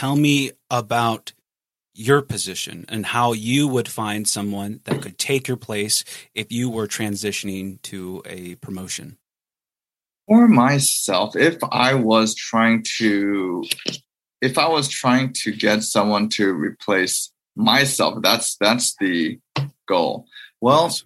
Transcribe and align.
tell 0.00 0.16
me 0.16 0.50
about 0.70 1.34
your 1.92 2.22
position 2.22 2.86
and 2.88 3.04
how 3.04 3.34
you 3.34 3.68
would 3.68 3.86
find 3.86 4.26
someone 4.26 4.80
that 4.84 5.02
could 5.02 5.18
take 5.18 5.46
your 5.46 5.58
place 5.58 6.04
if 6.34 6.50
you 6.50 6.70
were 6.70 6.86
transitioning 6.86 7.80
to 7.82 8.22
a 8.24 8.54
promotion. 8.56 9.18
For 10.26 10.48
myself, 10.48 11.36
if 11.36 11.58
I 11.70 11.92
was 11.92 12.34
trying 12.34 12.82
to 12.96 13.62
if 14.40 14.56
I 14.56 14.68
was 14.68 14.88
trying 14.88 15.34
to 15.42 15.52
get 15.52 15.82
someone 15.82 16.30
to 16.30 16.50
replace 16.50 17.30
myself, 17.54 18.22
that's 18.22 18.56
that's 18.56 18.96
the 19.00 19.38
goal. 19.86 20.24
Well, 20.62 20.84
yes. 20.84 21.04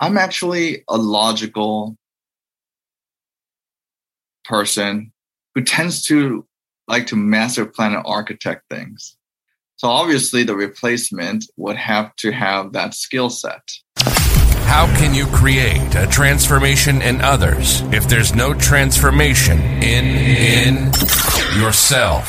I'm 0.00 0.18
actually 0.18 0.82
a 0.88 0.96
logical 0.96 1.96
person 4.44 5.12
who 5.54 5.62
tends 5.62 6.02
to 6.06 6.44
like 6.88 7.06
to 7.08 7.16
master 7.16 7.66
plan 7.66 7.94
and 7.94 8.02
architect 8.06 8.64
things. 8.70 9.16
So 9.76 9.88
obviously 9.88 10.44
the 10.44 10.54
replacement 10.54 11.44
would 11.56 11.76
have 11.76 12.14
to 12.16 12.30
have 12.30 12.72
that 12.72 12.94
skill 12.94 13.30
set. 13.30 13.62
How 14.66 14.86
can 14.96 15.14
you 15.14 15.26
create 15.26 15.94
a 15.94 16.06
transformation 16.06 17.02
in 17.02 17.20
others 17.20 17.82
if 17.92 18.08
there's 18.08 18.34
no 18.34 18.54
transformation 18.54 19.58
in 19.82 20.04
in 20.04 20.74
yourself? 21.60 22.28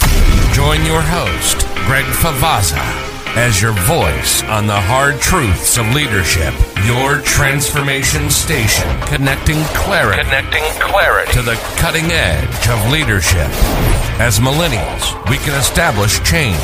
Join 0.54 0.86
your 0.86 1.02
host, 1.02 1.66
Greg 1.88 2.06
Favazza 2.06 3.15
as 3.36 3.62
your 3.62 3.74
voice 3.74 4.44
on 4.44 4.66
the 4.66 4.80
hard 4.80 5.20
truths 5.20 5.78
of 5.78 5.86
leadership. 5.94 6.54
Your 6.86 7.20
transformation 7.22 8.30
station, 8.30 8.88
connecting 9.02 9.62
clarity, 9.76 10.24
connecting 10.24 10.64
clarity 10.80 11.32
to 11.34 11.42
the 11.42 11.56
cutting 11.76 12.12
edge 12.12 12.68
of 12.70 12.92
leadership. 12.92 13.50
As 14.18 14.40
millennials, 14.40 15.30
we 15.30 15.36
can 15.38 15.54
establish 15.60 16.24
change, 16.24 16.56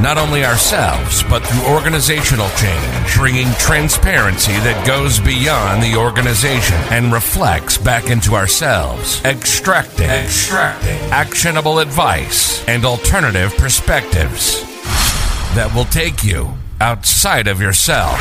not 0.00 0.18
only 0.18 0.44
ourselves, 0.44 1.22
but 1.24 1.46
through 1.46 1.72
organizational 1.72 2.48
change, 2.50 3.14
bringing 3.14 3.52
transparency 3.54 4.52
that 4.66 4.84
goes 4.84 5.20
beyond 5.20 5.80
the 5.80 5.94
organization 5.94 6.76
and 6.90 7.12
reflects 7.12 7.78
back 7.78 8.10
into 8.10 8.34
ourselves, 8.34 9.24
extracting, 9.24 10.10
extracting 10.10 10.98
actionable 11.12 11.78
advice 11.78 12.66
and 12.66 12.84
alternative 12.84 13.56
perspectives 13.56 14.75
that 15.54 15.72
will 15.74 15.84
take 15.86 16.24
you 16.24 16.54
outside 16.80 17.46
of 17.48 17.60
yourself. 17.60 18.20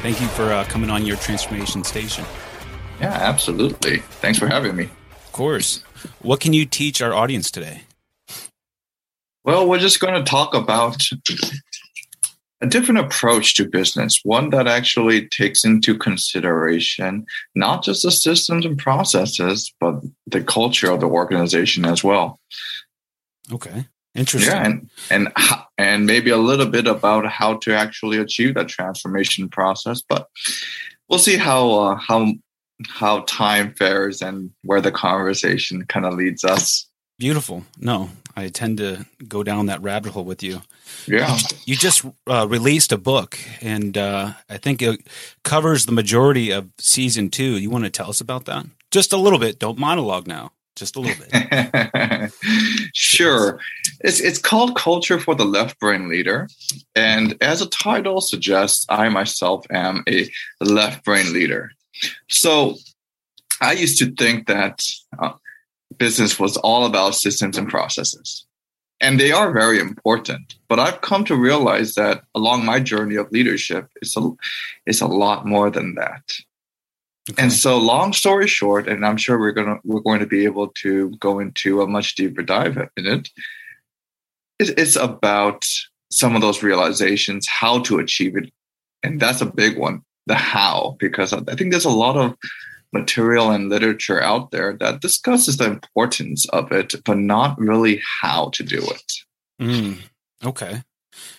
Thank 0.00 0.20
you 0.20 0.28
for 0.28 0.52
uh, 0.52 0.64
coming 0.64 0.88
on 0.88 1.04
your 1.04 1.16
transformation 1.16 1.84
station. 1.84 2.24
Yeah, 3.00 3.12
absolutely. 3.12 3.98
Thanks 3.98 4.38
for 4.38 4.46
having 4.46 4.74
me. 4.74 4.84
Of 4.84 5.32
course. 5.32 5.84
What 6.22 6.40
can 6.40 6.52
you 6.52 6.64
teach 6.64 7.02
our 7.02 7.12
audience 7.12 7.50
today? 7.50 7.82
Well, 9.44 9.68
we're 9.68 9.78
just 9.78 10.00
going 10.00 10.14
to 10.14 10.22
talk 10.22 10.54
about 10.54 11.02
a 12.60 12.66
different 12.66 13.00
approach 13.00 13.54
to 13.54 13.68
business, 13.68 14.20
one 14.24 14.50
that 14.50 14.66
actually 14.66 15.28
takes 15.28 15.64
into 15.64 15.96
consideration 15.96 17.24
not 17.54 17.84
just 17.84 18.02
the 18.02 18.10
systems 18.10 18.66
and 18.66 18.78
processes, 18.78 19.72
but 19.80 20.00
the 20.26 20.42
culture 20.42 20.90
of 20.90 21.00
the 21.00 21.06
organization 21.06 21.84
as 21.84 22.02
well. 22.02 22.40
Okay. 23.52 23.86
Interesting. 24.14 24.52
Yeah, 24.52 24.64
and 24.64 24.90
and 25.10 25.28
and 25.78 26.06
maybe 26.06 26.30
a 26.30 26.38
little 26.38 26.66
bit 26.66 26.88
about 26.88 27.26
how 27.26 27.58
to 27.58 27.74
actually 27.74 28.18
achieve 28.18 28.54
that 28.54 28.68
transformation 28.68 29.48
process, 29.48 30.02
but 30.02 30.26
we'll 31.08 31.20
see 31.20 31.36
how 31.36 31.70
uh, 31.70 31.94
how 31.96 32.32
how 32.88 33.20
time 33.28 33.74
fares 33.74 34.20
and 34.22 34.50
where 34.62 34.80
the 34.80 34.90
conversation 34.90 35.84
kind 35.86 36.04
of 36.04 36.14
leads 36.14 36.42
us. 36.42 36.88
Beautiful. 37.18 37.64
No, 37.78 38.10
I 38.38 38.48
tend 38.48 38.78
to 38.78 39.04
go 39.26 39.42
down 39.42 39.66
that 39.66 39.82
rabbit 39.82 40.12
hole 40.12 40.24
with 40.24 40.42
you. 40.42 40.62
Yeah. 41.06 41.38
You 41.64 41.74
just 41.74 42.04
uh, 42.26 42.46
released 42.48 42.92
a 42.92 42.98
book, 42.98 43.38
and 43.60 43.98
uh, 43.98 44.34
I 44.48 44.58
think 44.58 44.80
it 44.80 45.00
covers 45.42 45.86
the 45.86 45.92
majority 45.92 46.50
of 46.52 46.68
season 46.78 47.30
two. 47.30 47.58
You 47.58 47.68
want 47.68 47.84
to 47.84 47.90
tell 47.90 48.08
us 48.08 48.20
about 48.20 48.44
that? 48.44 48.64
Just 48.92 49.12
a 49.12 49.16
little 49.16 49.40
bit. 49.40 49.58
Don't 49.58 49.78
monologue 49.78 50.28
now. 50.28 50.52
Just 50.76 50.94
a 50.94 51.00
little 51.00 51.24
bit. 51.24 52.32
sure. 52.94 53.58
It's 54.00 54.20
it's 54.20 54.38
called 54.38 54.76
Culture 54.76 55.18
for 55.18 55.34
the 55.34 55.44
Left 55.44 55.76
Brain 55.80 56.08
Leader, 56.08 56.48
and 56.94 57.36
as 57.42 57.60
a 57.60 57.68
title 57.68 58.20
suggests, 58.20 58.86
I 58.88 59.08
myself 59.08 59.66
am 59.70 60.04
a 60.08 60.30
left 60.60 61.04
brain 61.04 61.32
leader. 61.32 61.72
So 62.28 62.76
I 63.60 63.72
used 63.72 63.98
to 63.98 64.12
think 64.12 64.46
that. 64.46 64.84
Uh, 65.18 65.32
business 65.98 66.38
was 66.38 66.56
all 66.58 66.86
about 66.86 67.14
systems 67.14 67.58
and 67.58 67.68
processes. 67.68 68.44
And 69.00 69.20
they 69.20 69.30
are 69.30 69.52
very 69.52 69.78
important. 69.78 70.56
But 70.68 70.80
I've 70.80 71.00
come 71.02 71.24
to 71.26 71.36
realize 71.36 71.94
that 71.94 72.22
along 72.34 72.64
my 72.64 72.80
journey 72.80 73.16
of 73.16 73.30
leadership, 73.30 73.88
it's 74.02 74.16
a, 74.16 74.30
it's 74.86 75.00
a 75.00 75.06
lot 75.06 75.46
more 75.46 75.70
than 75.70 75.94
that. 75.94 76.22
Okay. 77.30 77.42
And 77.42 77.52
so, 77.52 77.76
long 77.76 78.12
story 78.12 78.46
short, 78.46 78.88
and 78.88 79.04
I'm 79.04 79.18
sure 79.18 79.38
we're 79.38 79.52
gonna 79.52 79.78
we're 79.84 80.00
going 80.00 80.20
to 80.20 80.26
be 80.26 80.44
able 80.44 80.68
to 80.68 81.10
go 81.20 81.40
into 81.40 81.82
a 81.82 81.86
much 81.86 82.14
deeper 82.14 82.42
dive 82.42 82.78
in 82.96 83.06
it. 83.06 83.28
It's 84.58 84.96
about 84.96 85.66
some 86.10 86.34
of 86.34 86.40
those 86.40 86.62
realizations, 86.62 87.46
how 87.46 87.80
to 87.80 87.98
achieve 87.98 88.36
it, 88.36 88.50
and 89.02 89.20
that's 89.20 89.42
a 89.42 89.46
big 89.46 89.76
one. 89.76 90.02
The 90.26 90.34
how, 90.34 90.96
because 90.98 91.32
I 91.32 91.54
think 91.54 91.70
there's 91.70 91.84
a 91.84 91.90
lot 91.90 92.16
of 92.16 92.34
material 92.92 93.50
and 93.50 93.68
literature 93.68 94.22
out 94.22 94.50
there 94.50 94.74
that 94.80 95.00
discusses 95.00 95.56
the 95.56 95.66
importance 95.66 96.48
of 96.48 96.72
it, 96.72 96.94
but 97.04 97.18
not 97.18 97.58
really 97.58 98.00
how 98.20 98.50
to 98.54 98.62
do 98.62 98.78
it. 98.78 99.12
Mm, 99.60 99.98
okay. 100.44 100.82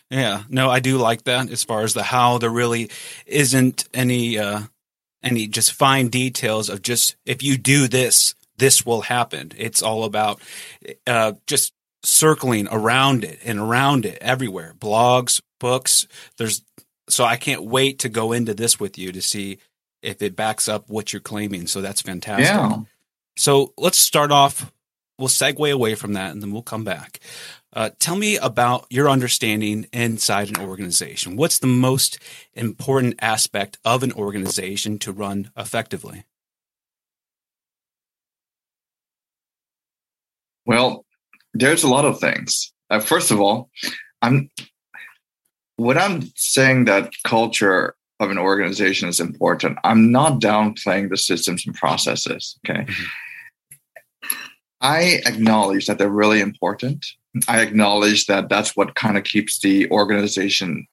Yeah. 0.09 0.43
No, 0.49 0.69
I 0.69 0.79
do 0.79 0.97
like 0.97 1.23
that 1.23 1.49
as 1.49 1.63
far 1.63 1.81
as 1.81 1.93
the 1.93 2.03
how. 2.03 2.37
There 2.37 2.49
really 2.49 2.89
isn't 3.25 3.87
any 3.93 4.37
uh 4.37 4.63
any 5.23 5.47
just 5.47 5.73
fine 5.73 6.07
details 6.07 6.69
of 6.69 6.81
just 6.81 7.15
if 7.25 7.43
you 7.43 7.57
do 7.57 7.87
this, 7.87 8.35
this 8.57 8.85
will 8.85 9.01
happen. 9.01 9.51
It's 9.57 9.81
all 9.81 10.03
about 10.03 10.41
uh 11.07 11.33
just 11.47 11.73
circling 12.03 12.67
around 12.71 13.23
it 13.23 13.39
and 13.43 13.59
around 13.59 14.05
it 14.05 14.17
everywhere. 14.21 14.73
Blogs, 14.77 15.41
books. 15.59 16.07
There's 16.37 16.63
so 17.07 17.23
I 17.23 17.37
can't 17.37 17.63
wait 17.63 17.99
to 17.99 18.09
go 18.09 18.31
into 18.31 18.53
this 18.53 18.79
with 18.79 18.97
you 18.97 19.11
to 19.11 19.21
see 19.21 19.59
if 20.01 20.21
it 20.21 20.35
backs 20.35 20.67
up 20.67 20.89
what 20.89 21.13
you're 21.13 21.19
claiming. 21.19 21.67
So 21.67 21.81
that's 21.81 22.01
fantastic. 22.01 22.47
Yeah. 22.47 22.79
So 23.35 23.73
let's 23.77 23.97
start 23.97 24.31
off. 24.31 24.71
We'll 25.17 25.27
segue 25.27 25.71
away 25.71 25.95
from 25.95 26.13
that 26.13 26.31
and 26.31 26.41
then 26.41 26.51
we'll 26.51 26.61
come 26.61 26.83
back. 26.83 27.19
Uh, 27.71 27.91
tell 27.99 28.15
me 28.15 28.37
about 28.37 28.87
your 28.89 29.09
understanding 29.09 29.85
inside 29.93 30.49
an 30.49 30.57
organization. 30.57 31.35
What's 31.35 31.59
the 31.59 31.67
most 31.67 32.17
important 32.53 33.15
aspect 33.21 33.77
of 33.85 34.01
an 34.01 34.11
organization 34.13 34.97
to 34.99 35.11
run 35.11 35.51
effectively? 35.55 36.23
Well, 40.65 41.05
there's 41.53 41.83
a 41.83 41.87
lot 41.89 42.05
of 42.05 42.19
things. 42.19 42.73
Uh, 42.89 42.99
first 42.99 43.31
of 43.31 43.39
all, 43.39 43.69
I'm 44.21 44.49
what 45.75 45.97
I'm 45.97 46.31
saying 46.35 46.85
that 46.85 47.11
culture 47.23 47.95
of 48.19 48.29
an 48.29 48.37
organization 48.37 49.07
is 49.07 49.19
important. 49.19 49.77
I'm 49.83 50.11
not 50.11 50.41
downplaying 50.41 51.09
the 51.09 51.17
systems 51.17 51.65
and 51.65 51.75
processes. 51.75 52.57
Okay. 52.67 52.81
Mm-hmm. 52.81 53.03
I 54.81 55.21
acknowledge 55.25 55.87
that 55.87 55.97
they're 55.97 56.09
really 56.09 56.39
important. 56.39 57.05
I 57.47 57.61
acknowledge 57.61 58.27
that 58.27 58.49
that's 58.49 58.75
what 58.75 58.95
kind 58.95 59.17
of 59.17 59.23
keeps 59.23 59.59
the 59.59 59.89
organization 59.91 60.87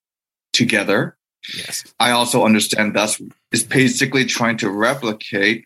together. 0.52 1.16
Yes. 1.56 1.84
I 2.00 2.10
also 2.10 2.44
understand 2.44 2.94
that's 2.94 3.20
is 3.52 3.62
basically 3.62 4.24
trying 4.24 4.56
to 4.58 4.70
replicate 4.70 5.64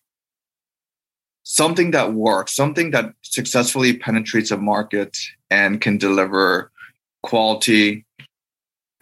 something 1.43 1.91
that 1.93 2.13
works, 2.13 2.55
something 2.55 2.91
that 2.91 3.15
successfully 3.23 3.97
penetrates 3.97 4.51
a 4.51 4.59
market 4.59 5.17
and 5.51 5.81
can 5.81 5.97
deliver 5.97 6.71
quality, 7.23 8.05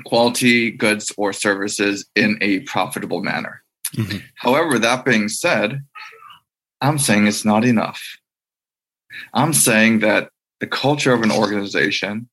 quality 0.04 0.70
goods 0.70 1.12
or 1.16 1.32
services 1.32 2.06
in 2.14 2.38
a 2.40 2.60
profitable 2.60 3.22
manner. 3.22 3.62
Mm-hmm. 3.94 4.18
However, 4.36 4.78
that 4.78 5.04
being 5.04 5.28
said, 5.28 5.82
I'm 6.80 6.98
saying 6.98 7.26
it's 7.26 7.44
not 7.44 7.64
enough. 7.64 8.02
I'm 9.34 9.52
saying 9.52 10.00
that 10.00 10.30
the 10.60 10.66
culture 10.66 11.12
of 11.12 11.22
an 11.22 11.32
organization 11.32 12.28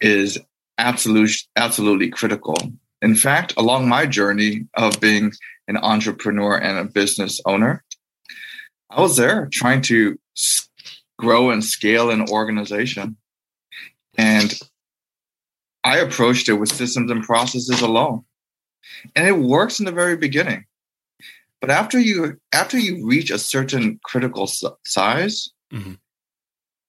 is 0.00 0.38
absolute, 0.78 1.36
absolutely 1.56 2.10
critical. 2.10 2.56
In 3.02 3.14
fact, 3.14 3.54
along 3.56 3.88
my 3.88 4.06
journey 4.06 4.66
of 4.74 5.00
being 5.00 5.32
an 5.68 5.76
entrepreneur 5.76 6.56
and 6.56 6.78
a 6.78 6.90
business 6.90 7.40
owner, 7.46 7.84
I 8.90 9.00
was 9.00 9.16
there 9.16 9.48
trying 9.52 9.82
to 9.82 10.18
grow 11.18 11.50
and 11.50 11.64
scale 11.64 12.10
an 12.10 12.28
organization. 12.28 13.16
And 14.16 14.58
I 15.84 15.98
approached 15.98 16.48
it 16.48 16.54
with 16.54 16.72
systems 16.72 17.10
and 17.10 17.22
processes 17.22 17.80
alone. 17.80 18.24
And 19.14 19.26
it 19.26 19.38
works 19.38 19.78
in 19.78 19.86
the 19.86 19.92
very 19.92 20.16
beginning. 20.16 20.64
But 21.60 21.70
after 21.70 21.98
you 21.98 22.38
after 22.52 22.78
you 22.78 23.06
reach 23.06 23.30
a 23.30 23.38
certain 23.38 23.98
critical 24.04 24.46
size, 24.46 25.48
mm-hmm. 25.72 25.94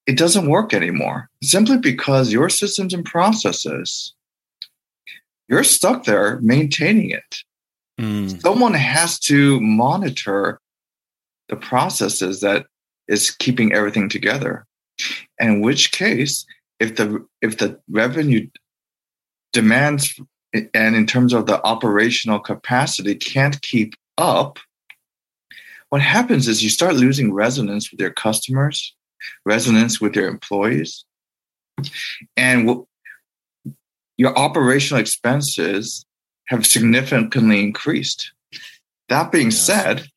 it 0.05 0.17
doesn't 0.17 0.49
work 0.49 0.73
anymore. 0.73 1.29
Simply 1.41 1.77
because 1.77 2.33
your 2.33 2.49
systems 2.49 2.93
and 2.93 3.05
processes 3.05 4.13
you're 5.47 5.63
stuck 5.63 6.05
there 6.05 6.39
maintaining 6.41 7.11
it. 7.11 7.37
Mm. 7.99 8.41
Someone 8.41 8.73
has 8.73 9.19
to 9.19 9.59
monitor 9.61 10.59
the 11.49 11.55
processes 11.55 12.41
that 12.41 12.65
is 13.07 13.31
keeping 13.31 13.73
everything 13.73 14.09
together. 14.09 14.65
And 15.39 15.55
in 15.55 15.61
which 15.61 15.91
case, 15.91 16.45
if 16.79 16.95
the 16.95 17.25
if 17.41 17.57
the 17.57 17.79
revenue 17.89 18.47
demands 19.55 20.19
and 20.53 20.95
in 20.95 21.07
terms 21.07 21.33
of 21.33 21.47
the 21.47 21.63
operational 21.65 22.39
capacity 22.39 23.15
can't 23.15 23.61
keep 23.61 23.93
up, 24.17 24.59
what 25.89 26.01
happens 26.01 26.47
is 26.47 26.61
you 26.61 26.69
start 26.69 26.95
losing 26.95 27.33
resonance 27.33 27.89
with 27.89 27.99
your 27.99 28.11
customers, 28.11 28.93
resonance 29.45 30.01
with 30.01 30.15
your 30.15 30.27
employees, 30.27 31.05
and 32.35 32.85
your 34.17 34.37
operational 34.37 34.99
expenses 34.99 36.05
have 36.47 36.65
significantly 36.65 37.63
increased. 37.63 38.31
That 39.09 39.31
being 39.31 39.51
yes. 39.51 39.59
said, 39.59 40.09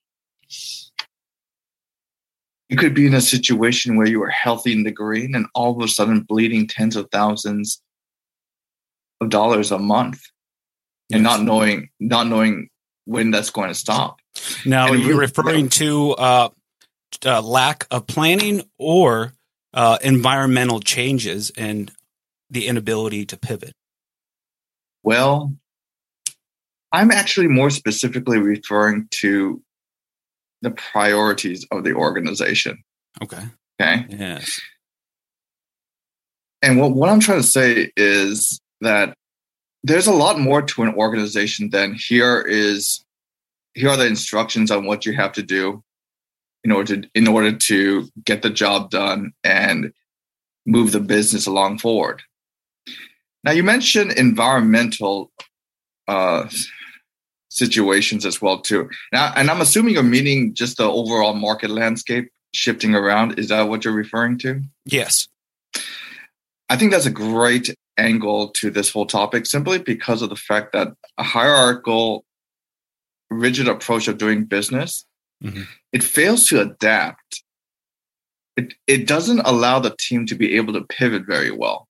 you 2.69 2.77
could 2.77 2.95
be 2.95 3.07
in 3.07 3.15
a 3.15 3.21
situation 3.21 3.97
where 3.97 4.09
you 4.09 4.23
are 4.23 4.31
healthy 4.31 4.73
in 4.73 4.83
the 4.83 4.93
green 4.93 5.35
and 5.35 5.47
all 5.55 5.77
of 5.77 5.83
a 5.83 5.89
sudden 5.89 6.21
bleeding 6.21 6.67
tens 6.67 6.97
of 6.97 7.09
thousands 7.11 7.83
of 9.21 9.29
dollars 9.31 9.71
a 9.71 9.79
month 9.79 10.23
and 11.13 11.23
not 11.23 11.43
knowing 11.43 11.91
not 12.01 12.27
knowing 12.27 12.69
when 13.05 13.31
that's 13.31 13.51
going 13.51 13.69
to 13.69 13.75
stop. 13.75 14.19
Now, 14.67 14.93
and 14.93 15.03
you're 15.03 15.19
referring 15.19 15.69
to 15.71 16.13
uh, 16.13 16.49
uh, 17.25 17.43
lack 17.43 17.87
of 17.91 18.07
planning 18.07 18.63
or 18.79 19.33
uh, 19.73 19.99
environmental 20.03 20.81
changes 20.81 21.51
and 21.57 21.91
the 22.51 22.67
inability 22.67 23.27
to 23.27 23.37
pivot. 23.37 23.73
Well, 25.03 25.55
I'm 26.93 27.11
actually 27.11 27.49
more 27.49 27.71
specifically 27.71 28.39
referring 28.39 29.09
to 29.23 29.63
the 30.63 30.71
priorities 30.71 31.67
of 31.71 31.85
the 31.85 31.95
organization. 31.95 32.83
Okay. 33.23 33.43
Okay. 33.81 34.07
Yes. 34.09 34.61
And 36.63 36.81
what, 36.81 36.93
what 36.93 37.09
I'm 37.09 37.21
trying 37.21 37.41
to 37.41 37.47
say 37.47 37.93
is 37.97 38.61
that 38.81 39.15
there's 39.83 40.07
a 40.07 40.13
lot 40.13 40.39
more 40.39 40.63
to 40.63 40.83
an 40.83 40.95
organization 40.95 41.71
than 41.71 41.95
here 41.95 42.41
is 42.41 43.05
here 43.75 43.91
are 43.91 43.97
the 43.97 44.07
instructions 44.07 44.71
on 44.71 44.87
what 44.87 45.07
you 45.07 45.13
have 45.15 45.33
to 45.33 45.43
do 45.43 45.83
in 46.65 46.73
order 46.73 47.01
to 47.01 47.09
in 47.15 47.29
order 47.29 47.53
to 47.53 48.09
get 48.25 48.43
the 48.43 48.51
job 48.51 48.91
done 48.91 49.33
and 49.45 49.93
move 50.67 50.93
the 50.93 51.01
business 51.01 51.47
along 51.47 51.79
forward. 51.79 52.23
Now 53.45 53.53
you 53.53 53.63
mentioned 53.63 54.13
environmental 54.13 55.31
uh, 56.09 56.49
situations 57.49 58.27
as 58.27 58.43
well 58.43 58.61
too. 58.61 58.89
Now, 59.13 59.33
and 59.37 59.51
I'm 59.51 59.61
assuming 59.61 59.95
you're 59.95 60.03
meaning 60.03 60.55
just 60.55 60.77
the 60.77 60.85
overall 60.85 61.35
market 61.35 61.71
landscape 61.71 62.31
shifting 62.53 62.95
around. 62.95 63.39
Is 63.39 63.49
that 63.49 63.69
what 63.69 63.85
you're 63.85 63.95
referring 63.95 64.39
to? 64.39 64.63
Yes. 64.85 65.29
I 66.71 66.77
think 66.77 66.93
that's 66.93 67.07
a 67.07 67.11
great 67.11 67.75
angle 67.99 68.49
to 68.51 68.71
this 68.71 68.91
whole 68.91 69.07
topic 69.07 69.47
simply 69.47 69.79
because 69.79 70.23
of 70.23 70.31
the 70.31 70.37
fact 70.37 70.73
that 70.73 70.89
a 71.19 71.23
hierarchical 71.23 72.25
rigid 73.31 73.69
approach 73.69 74.09
of 74.09 74.19
doing 74.19 74.45
business 74.45 75.05
mm-hmm. 75.43 75.63
it 75.93 76.03
fails 76.03 76.47
to 76.47 76.61
adapt. 76.61 77.43
It, 78.57 78.75
it 78.87 79.07
doesn't 79.07 79.41
allow 79.41 79.79
the 79.79 79.95
team 79.99 80.27
to 80.27 80.35
be 80.35 80.57
able 80.57 80.73
to 80.73 80.85
pivot 80.85 81.27
very 81.27 81.51
well. 81.51 81.87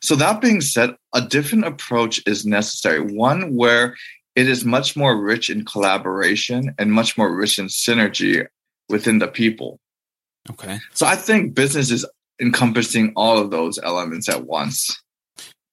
So 0.00 0.14
that 0.16 0.40
being 0.40 0.60
said 0.60 0.94
a 1.14 1.20
different 1.20 1.64
approach 1.64 2.22
is 2.26 2.46
necessary. 2.46 3.00
One 3.00 3.54
where 3.54 3.96
it 4.34 4.48
is 4.48 4.64
much 4.64 4.96
more 4.96 5.20
rich 5.20 5.50
in 5.50 5.64
collaboration 5.64 6.74
and 6.78 6.92
much 6.92 7.18
more 7.18 7.34
rich 7.34 7.58
in 7.58 7.66
synergy 7.66 8.46
within 8.88 9.18
the 9.18 9.28
people. 9.28 9.78
Okay. 10.50 10.78
So 10.92 11.06
i 11.06 11.16
think 11.16 11.54
business 11.54 11.90
is 11.90 12.06
encompassing 12.42 13.12
all 13.16 13.38
of 13.38 13.50
those 13.50 13.78
elements 13.82 14.28
at 14.28 14.44
once. 14.44 15.00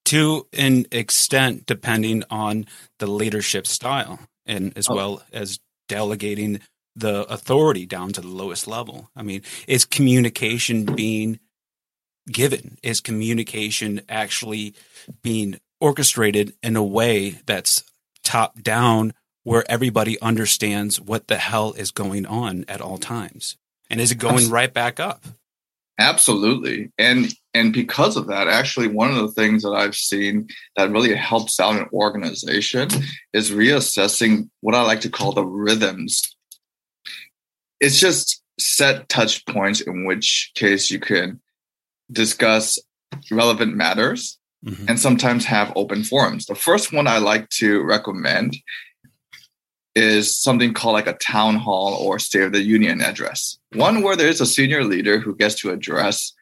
To 0.06 0.48
an 0.54 0.86
extent, 0.92 1.66
depending 1.66 2.24
on 2.30 2.66
the 3.00 3.08
leadership 3.08 3.68
style, 3.68 4.20
and 4.46 4.76
as 4.78 4.88
oh. 4.90 4.96
well 4.96 5.24
as 5.34 5.60
delegating 5.88 6.62
the 6.96 7.24
authority 7.32 7.86
down 7.86 8.12
to 8.14 8.22
the 8.22 8.28
lowest 8.28 8.68
level. 8.68 9.10
I 9.16 9.24
mean, 9.24 9.42
is 9.68 9.86
communication 9.86 10.86
being 10.86 11.40
given? 12.30 12.78
Is 12.84 13.00
communication 13.00 14.02
actually 14.10 14.76
being 15.22 15.60
orchestrated 15.80 16.54
in 16.62 16.76
a 16.76 16.84
way 16.84 17.40
that's 17.46 17.84
top 18.24 18.62
down 18.62 19.14
where 19.44 19.64
everybody 19.70 20.20
understands 20.22 21.00
what 21.00 21.28
the 21.28 21.38
hell 21.38 21.74
is 21.74 21.92
going 21.92 22.26
on 22.26 22.66
at 22.68 22.82
all 22.82 22.98
times? 22.98 23.58
And 23.90 24.00
is 24.00 24.12
it 24.12 24.20
going 24.20 24.50
right 24.50 24.74
back 24.74 25.00
up? 25.00 25.24
Absolutely. 26.00 26.92
And 26.98 27.34
and 27.54 27.74
because 27.74 28.16
of 28.16 28.28
that, 28.28 28.48
actually 28.48 28.88
one 28.88 29.12
of 29.12 29.18
the 29.18 29.34
things 29.34 29.64
that 29.64 29.72
I've 29.72 29.96
seen 29.96 30.48
that 30.78 30.92
really 30.92 31.14
helps 31.14 31.60
out 31.60 31.76
an 31.76 31.88
organization 31.92 32.88
is 33.34 33.52
reassessing 33.52 34.50
what 34.62 34.76
I 34.76 34.82
like 34.84 35.02
to 35.02 35.10
call 35.10 35.34
the 35.34 35.46
rhythms. 35.46 36.36
It's 37.82 38.00
just 38.00 38.42
set 38.58 39.10
touch 39.10 39.46
points 39.46 39.82
in 39.82 40.06
which 40.06 40.52
case 40.56 40.90
you 40.90 41.00
can 41.00 41.42
discuss 42.12 42.80
relevant 43.30 43.76
matters 43.76 44.38
mm-hmm. 44.66 44.86
and 44.88 45.00
sometimes 45.00 45.46
have 45.46 45.74
open 45.76 46.04
forums. 46.04 46.46
The 46.46 46.56
first 46.56 46.94
one 46.94 47.08
I 47.08 47.18
like 47.18 47.50
to 47.50 47.84
recommend 47.84 48.56
is 50.00 50.36
something 50.36 50.74
called 50.74 50.94
like 50.94 51.08
a 51.08 51.14
town 51.14 51.56
hall 51.56 51.94
or 51.94 52.20
State 52.20 52.44
of 52.44 52.54
the 52.54 52.62
Union 52.62 53.02
address. 53.02 53.58
One 53.74 54.02
where 54.02 54.16
there's 54.16 54.42
a 54.42 54.46
senior 54.46 54.84
leader 54.84 55.20
who 55.20 55.36
gets 55.36 55.56
to 55.62 55.72
address 55.72 56.34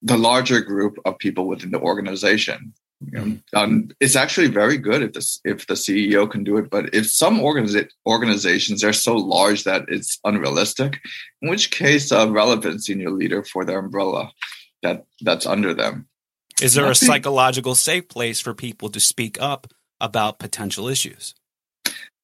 the 0.00 0.16
larger 0.16 0.60
group 0.60 0.98
of 1.04 1.18
people 1.18 1.46
within 1.46 1.70
the 1.70 1.80
organization. 1.80 2.72
Know, 3.10 3.36
um, 3.54 3.88
it's 3.98 4.14
actually 4.14 4.46
very 4.46 4.78
good 4.78 5.02
if 5.02 5.12
the 5.12 5.38
if 5.44 5.66
the 5.66 5.74
CEO 5.74 6.30
can 6.30 6.44
do 6.44 6.56
it, 6.56 6.70
but 6.70 6.94
if 6.94 7.10
some 7.10 7.40
organiza- 7.40 7.88
organizations 8.06 8.84
are 8.84 8.92
so 8.92 9.16
large 9.16 9.64
that 9.64 9.86
it's 9.88 10.20
unrealistic, 10.24 11.00
in 11.40 11.50
which 11.50 11.72
case 11.72 12.12
a 12.12 12.30
relevant 12.30 12.84
senior 12.84 13.10
leader 13.10 13.42
for 13.42 13.64
their 13.64 13.80
umbrella 13.80 14.30
that 14.82 15.04
that's 15.20 15.46
under 15.46 15.74
them. 15.74 16.06
Is 16.60 16.74
there 16.74 16.88
a 16.88 16.94
psychological 16.94 17.74
safe 17.74 18.08
place 18.08 18.38
for 18.38 18.54
people 18.54 18.88
to 18.90 19.00
speak 19.00 19.40
up 19.40 19.66
about 20.00 20.38
potential 20.38 20.86
issues? 20.86 21.34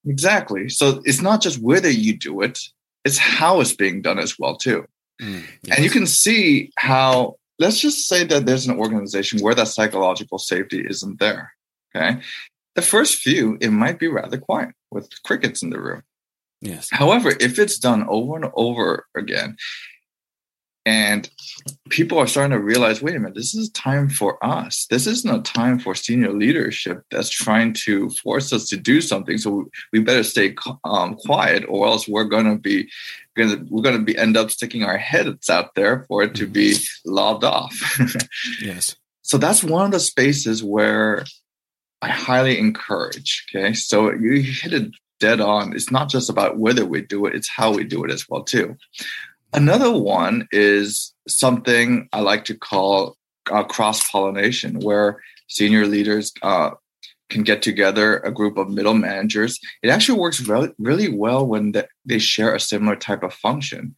Exactly. 0.07 0.69
So 0.69 1.03
it's 1.05 1.21
not 1.21 1.43
just 1.43 1.61
whether 1.61 1.91
you 1.91 2.17
do 2.17 2.41
it, 2.41 2.61
it's 3.05 3.19
how 3.19 3.61
it's 3.61 3.75
being 3.75 4.03
done 4.03 4.19
as 4.19 4.39
well 4.39 4.57
too. 4.57 4.87
Mm, 5.21 5.45
yes. 5.63 5.77
And 5.77 5.85
you 5.85 5.91
can 5.91 6.07
see 6.07 6.73
how 6.77 7.37
let's 7.59 7.81
just 7.81 8.07
say 8.07 8.25
that 8.25 8.47
there's 8.47 8.67
an 8.67 8.79
organization 8.79 9.41
where 9.41 9.55
that 9.55 9.69
psychological 9.69 10.39
safety 10.39 10.85
isn't 10.89 11.19
there. 11.19 11.53
Okay. 11.95 12.21
The 12.75 12.83
first 12.83 13.17
few, 13.17 13.59
it 13.61 13.71
might 13.71 13.99
be 13.99 14.07
rather 14.07 14.39
quiet 14.39 14.75
with 14.91 15.11
crickets 15.25 15.63
in 15.63 15.71
the 15.71 15.81
room. 15.81 16.03
Yes. 16.61 16.89
However, 16.93 17.33
if 17.41 17.59
it's 17.59 17.79
done 17.79 18.05
over 18.09 18.37
and 18.37 18.51
over 18.55 19.07
again, 19.17 19.57
and 20.89 21.29
people 21.91 22.19
are 22.19 22.27
starting 22.27 22.57
to 22.57 22.65
realize 22.65 23.03
wait 23.03 23.15
a 23.15 23.19
minute, 23.19 23.35
this 23.35 23.55
is 23.55 23.69
time 23.71 24.09
for 24.09 24.43
us. 24.43 24.87
This 24.89 25.07
isn't 25.07 25.31
a 25.31 25.43
time 25.43 25.79
for 25.79 25.95
senior 25.95 26.33
leadership 26.33 27.03
that's 27.11 27.29
trying 27.29 27.75
to 27.85 28.09
force 28.09 28.55
us 28.55 28.71
to 28.71 28.79
do 28.79 29.03
something. 29.03 29.37
So 29.37 29.69
we 29.93 30.01
better 30.01 30.23
stay 30.23 30.57
um, 30.85 31.15
quiet, 31.17 31.67
or 31.69 31.87
else 31.87 32.09
we're 32.09 32.25
going 32.25 32.47
to 32.47 32.57
be 32.57 32.89
gonna, 33.37 33.63
we're 33.69 33.83
going 33.83 33.99
to 33.99 34.03
be 34.03 34.17
end 34.17 34.39
up 34.39 34.51
sticking 34.51 34.83
our 34.83 34.97
heads 34.97 35.51
out 35.51 35.75
there 35.75 36.07
for 36.09 36.23
it 36.23 36.35
to 36.37 36.47
be 36.47 36.77
lobbed 37.05 37.45
off. 37.45 38.01
yes. 38.63 38.97
So 39.21 39.37
that's 39.37 39.63
one 39.63 39.85
of 39.85 39.93
the 39.93 40.01
spaces 40.01 40.65
where 40.65 41.27
I 42.01 42.09
highly 42.09 42.59
encourage. 42.59 43.45
Okay, 43.55 43.75
so 43.75 44.11
you 44.11 44.41
hit 44.41 44.73
it 44.73 44.91
dead 45.21 45.43
on. 45.43 45.75
It's 45.75 45.91
not 45.91 46.09
just 46.09 46.31
about 46.31 46.57
whether 46.57 46.87
we 46.87 47.03
do 47.03 47.27
it; 47.27 47.35
it's 47.35 47.51
how 47.51 47.75
we 47.75 47.85
do 47.85 48.05
it 48.05 48.11
as 48.11 48.27
well 48.27 48.43
too. 48.43 48.75
Another 49.53 49.91
one 49.93 50.47
is 50.53 51.15
something 51.27 52.09
I 52.13 52.21
like 52.21 52.45
to 52.47 52.55
call 52.55 53.17
uh, 53.51 53.65
cross 53.65 54.09
pollination, 54.11 54.81
where 54.81 55.21
senior 55.49 55.87
leaders 55.87 56.33
uh, 56.43 56.71
can 57.31 57.43
get 57.43 57.63
together 57.63 58.19
a 58.19 58.31
group 58.31 58.59
of 58.59 58.71
middle 58.71 58.95
managers. 58.95 59.59
It 59.83 59.89
actually 59.89 60.19
works 60.19 60.41
re- 60.41 60.73
really 60.79 61.09
well 61.09 61.47
when 61.47 61.73
the, 61.73 61.89
they 62.05 62.19
share 62.19 62.55
a 62.55 62.61
similar 62.61 62.97
type 62.97 63.23
of 63.23 63.35
function. 63.35 63.95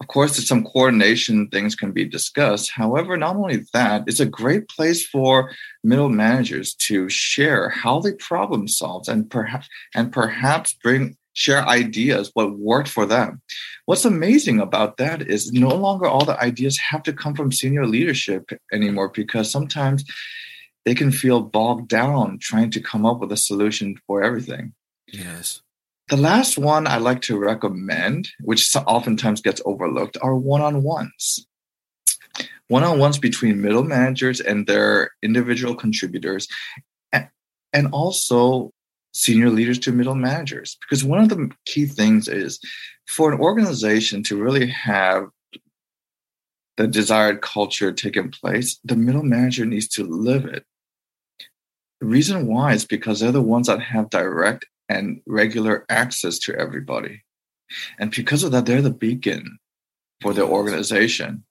of 0.00 0.08
course, 0.08 0.34
some 0.48 0.64
coordination 0.64 1.48
things 1.48 1.74
can 1.74 1.92
be 1.92 2.06
discussed. 2.06 2.70
However, 2.70 3.16
not 3.16 3.36
only 3.36 3.64
that, 3.74 4.04
it's 4.06 4.20
a 4.20 4.26
great 4.26 4.68
place 4.68 5.06
for 5.06 5.52
middle 5.84 6.08
managers 6.08 6.74
to 6.86 7.08
share 7.10 7.68
how 7.68 8.00
they 8.00 8.12
problem 8.14 8.66
solve 8.66 9.08
and 9.08 9.28
perhaps 9.28 9.68
and 9.94 10.10
perhaps 10.10 10.72
bring 10.82 11.16
share 11.40 11.66
ideas 11.66 12.30
what 12.34 12.58
worked 12.58 12.88
for 12.88 13.06
them. 13.06 13.40
What's 13.86 14.04
amazing 14.04 14.60
about 14.60 14.98
that 14.98 15.22
is 15.22 15.52
no 15.52 15.74
longer 15.74 16.06
all 16.06 16.26
the 16.26 16.38
ideas 16.38 16.76
have 16.78 17.02
to 17.04 17.14
come 17.14 17.34
from 17.34 17.50
senior 17.50 17.86
leadership 17.86 18.50
anymore 18.72 19.08
because 19.08 19.50
sometimes 19.50 20.04
they 20.84 20.94
can 20.94 21.10
feel 21.10 21.40
bogged 21.40 21.88
down 21.88 22.38
trying 22.40 22.70
to 22.72 22.80
come 22.80 23.06
up 23.06 23.20
with 23.20 23.32
a 23.32 23.38
solution 23.38 23.96
for 24.06 24.22
everything. 24.22 24.74
Yes. 25.08 25.62
The 26.08 26.18
last 26.18 26.58
one 26.58 26.86
I 26.86 26.98
like 26.98 27.22
to 27.22 27.38
recommend, 27.38 28.28
which 28.40 28.76
oftentimes 28.76 29.40
gets 29.40 29.62
overlooked, 29.64 30.18
are 30.20 30.36
one 30.36 30.60
on 30.60 30.82
ones. 30.82 31.46
One 32.68 32.84
on 32.84 32.98
ones 32.98 33.18
between 33.18 33.62
middle 33.62 33.84
managers 33.84 34.40
and 34.40 34.66
their 34.66 35.12
individual 35.22 35.74
contributors, 35.74 36.48
and 37.72 37.86
also 37.92 38.72
senior 39.12 39.50
leaders 39.50 39.78
to 39.80 39.92
middle 39.92 40.14
managers. 40.14 40.76
Because 40.80 41.04
one 41.04 41.20
of 41.20 41.28
the 41.28 41.50
key 41.66 41.86
things 41.86 42.28
is 42.28 42.60
for 43.06 43.32
an 43.32 43.40
organization 43.40 44.22
to 44.24 44.40
really 44.40 44.66
have 44.68 45.28
the 46.76 46.86
desired 46.86 47.42
culture 47.42 47.92
taking 47.92 48.30
place, 48.30 48.78
the 48.84 48.96
middle 48.96 49.22
manager 49.22 49.66
needs 49.66 49.88
to 49.88 50.04
live 50.04 50.46
it. 50.46 50.64
The 52.00 52.06
reason 52.06 52.46
why 52.46 52.72
is 52.72 52.86
because 52.86 53.20
they're 53.20 53.32
the 53.32 53.42
ones 53.42 53.66
that 53.66 53.82
have 53.82 54.08
direct 54.08 54.64
and 54.88 55.20
regular 55.26 55.84
access 55.90 56.38
to 56.38 56.56
everybody. 56.56 57.22
And 57.98 58.10
because 58.10 58.42
of 58.42 58.52
that, 58.52 58.66
they're 58.66 58.80
the 58.82 58.90
beacon 58.90 59.58
for 60.22 60.32
the 60.32 60.44
organization. 60.44 61.44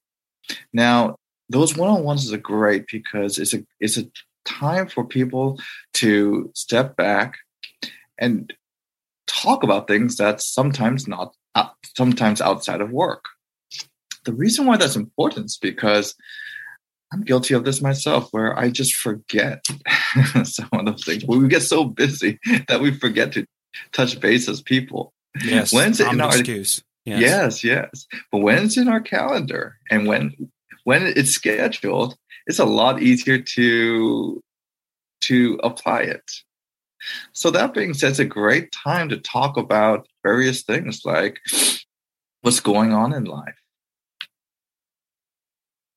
Now, 0.73 1.15
those 1.49 1.75
one-on-ones 1.75 2.31
are 2.33 2.37
great 2.37 2.85
because 2.91 3.37
it's 3.37 3.53
a 3.53 3.63
it's 3.79 3.97
a 3.97 4.05
time 4.45 4.87
for 4.87 5.05
people 5.05 5.59
to 5.93 6.51
step 6.55 6.95
back 6.95 7.37
and 8.19 8.53
talk 9.27 9.63
about 9.63 9.87
things 9.87 10.15
that's 10.15 10.45
sometimes 10.45 11.07
not 11.07 11.33
uh, 11.55 11.69
sometimes 11.97 12.41
outside 12.41 12.81
of 12.81 12.91
work. 12.91 13.25
The 14.25 14.33
reason 14.33 14.65
why 14.65 14.77
that's 14.77 14.95
important 14.95 15.47
is 15.47 15.57
because 15.57 16.15
I'm 17.11 17.21
guilty 17.21 17.53
of 17.53 17.65
this 17.65 17.81
myself, 17.81 18.27
where 18.31 18.57
I 18.57 18.69
just 18.69 18.95
forget 18.95 19.65
some 20.43 20.69
of 20.73 20.85
those 20.85 21.03
things. 21.03 21.25
we 21.25 21.47
get 21.47 21.63
so 21.63 21.85
busy 21.85 22.39
that 22.67 22.81
we 22.81 22.91
forget 22.91 23.31
to 23.33 23.45
touch 23.91 24.19
base 24.19 24.47
as 24.47 24.61
people. 24.61 25.13
Yes, 25.43 25.73
when's 25.73 25.99
it 25.99 26.11
in 26.11 26.21
our 26.21 26.29
excuse? 26.29 26.83
Yes. 27.05 27.21
yes, 27.21 27.63
yes. 27.63 28.07
But 28.31 28.39
when 28.39 28.65
it's 28.65 28.77
in 28.77 28.87
our 28.87 29.01
calendar 29.01 29.77
and 29.89 30.07
when 30.07 30.35
when 30.83 31.03
it's 31.05 31.31
scheduled, 31.31 32.15
it's 32.45 32.59
a 32.59 32.65
lot 32.65 33.01
easier 33.01 33.39
to 33.39 34.41
to 35.21 35.59
apply 35.63 36.01
it. 36.01 36.31
So 37.33 37.51
that 37.51 37.73
being 37.73 37.93
said, 37.93 38.11
it's 38.11 38.19
a 38.19 38.25
great 38.25 38.71
time 38.71 39.09
to 39.09 39.17
talk 39.17 39.57
about 39.57 40.07
various 40.23 40.63
things 40.63 41.01
like 41.05 41.39
what's 42.41 42.59
going 42.59 42.93
on 42.93 43.13
in 43.13 43.25
life 43.25 43.55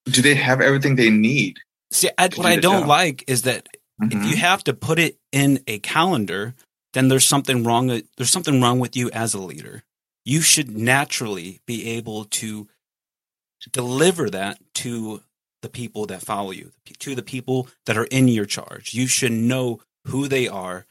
do 0.07 0.23
they 0.23 0.35
have 0.35 0.61
everything 0.61 0.97
they 0.97 1.11
need? 1.11 1.59
See, 1.91 2.11
I, 2.19 2.29
what 2.35 2.47
I 2.47 2.57
don't 2.57 2.81
job? 2.81 2.89
like 2.89 3.25
is 3.27 3.43
that 3.43 3.69
mm-hmm. 4.01 4.17
if 4.17 4.31
you 4.31 4.37
have 4.37 4.65
to 4.65 4.75
put 4.75 4.99
it 4.99 5.19
in 5.31 5.63
a 5.67 5.79
calendar, 5.79 6.55
then 6.93 7.09
there's 7.09 7.27
something 7.27 7.65
wrong. 7.65 8.03
There's 8.17 8.31
something 8.31 8.61
wrong 8.61 8.79
with 8.79 8.97
you 8.97 9.11
as 9.11 9.35
a 9.35 9.41
leader. 9.41 9.83
You 10.25 10.41
should 10.41 10.77
naturally 10.77 11.61
be 11.67 11.91
able 11.91 12.25
to 12.25 12.69
deliver 13.71 14.31
that 14.31 14.59
to 14.75 15.23
the 15.63 15.69
people 15.69 16.07
that 16.07 16.23
follow 16.23 16.51
you, 16.51 16.73
to 16.99 17.15
the 17.15 17.23
people 17.23 17.69
that 17.87 17.97
are 17.97 18.05
in 18.05 18.29
your 18.29 18.47
charge. 18.47 18.95
You 18.95 19.07
should 19.07 19.33
know 19.33 19.81
who 20.07 20.27
they 20.29 20.49
are 20.49 20.87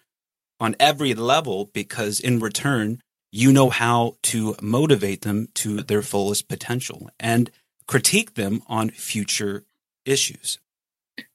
on 0.62 0.76
every 0.80 1.14
level 1.14 1.70
because 1.74 2.22
in 2.22 2.40
return, 2.40 3.02
you 3.34 3.52
know 3.52 3.70
how 3.70 4.16
to 4.24 4.56
motivate 4.62 5.22
them 5.22 5.50
to 5.56 5.82
their 5.82 6.02
fullest 6.02 6.48
potential. 6.48 7.10
And 7.20 7.52
critique 7.92 8.36
them 8.36 8.64
on 8.68 8.90
future 8.90 9.66
issues? 10.06 10.60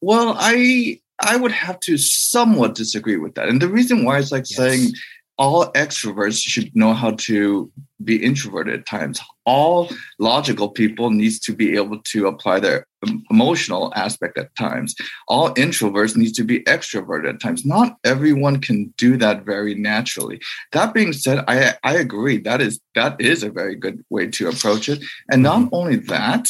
Well, 0.01 0.35
I 0.39 1.01
I 1.21 1.37
would 1.37 1.53
have 1.53 1.79
to 1.81 1.99
somewhat 1.99 2.75
disagree 2.75 3.19
with 3.19 3.35
that. 3.35 3.49
And 3.49 3.61
the 3.61 3.69
reason 3.69 4.05
why 4.05 4.19
is 4.19 4.33
like 4.33 4.47
yes. 4.49 4.57
saying 4.57 4.93
all 5.39 5.71
extroverts 5.73 6.43
should 6.43 6.75
know 6.75 6.95
how 6.95 7.13
to 7.13 7.71
be 8.03 8.23
introverted 8.23 8.81
at 8.81 8.87
times. 8.87 9.21
All 9.45 9.91
logical 10.19 10.69
people 10.69 11.11
needs 11.11 11.39
to 11.41 11.55
be 11.55 11.77
able 11.77 12.01
to 12.01 12.27
apply 12.27 12.61
their 12.61 12.87
emotional 13.31 13.93
aspect 13.95 14.39
at 14.39 14.55
times. 14.57 14.95
All 15.29 15.55
introverts 15.55 16.17
needs 16.17 16.33
to 16.33 16.45
be 16.45 16.61
extroverted 16.61 17.35
at 17.35 17.41
times. 17.41 17.65
Not 17.65 17.97
everyone 18.05 18.61
can 18.61 18.93
do 18.97 19.17
that 19.19 19.45
very 19.45 19.75
naturally. 19.75 20.41
That 20.73 20.95
being 20.95 21.13
said, 21.13 21.45
I 21.49 21.75
I 21.85 21.97
agree 21.97 22.39
that 22.39 22.61
is 22.61 22.81
that 22.95 23.21
is 23.21 23.43
a 23.43 23.51
very 23.51 23.77
good 23.77 24.05
way 24.11 24.29
to 24.29 24.49
approach 24.49 24.89
it. 24.89 25.05
And 25.31 25.43
not 25.43 25.61
mm-hmm. 25.61 25.75
only 25.75 25.97
that, 25.97 26.49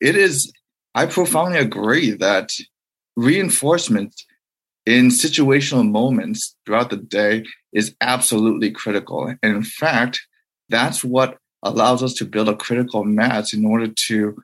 it 0.00 0.16
is 0.16 0.52
I 0.94 1.06
profoundly 1.06 1.58
agree 1.58 2.12
that 2.12 2.52
reinforcement 3.16 4.14
in 4.86 5.08
situational 5.08 5.88
moments 5.88 6.56
throughout 6.64 6.90
the 6.90 6.96
day 6.96 7.44
is 7.72 7.94
absolutely 8.00 8.70
critical. 8.70 9.26
And 9.26 9.56
in 9.56 9.64
fact, 9.64 10.26
that's 10.68 11.04
what 11.04 11.38
allows 11.62 12.02
us 12.02 12.14
to 12.14 12.24
build 12.24 12.48
a 12.48 12.56
critical 12.56 13.04
mass 13.04 13.52
in 13.52 13.66
order 13.66 13.88
to 13.88 14.36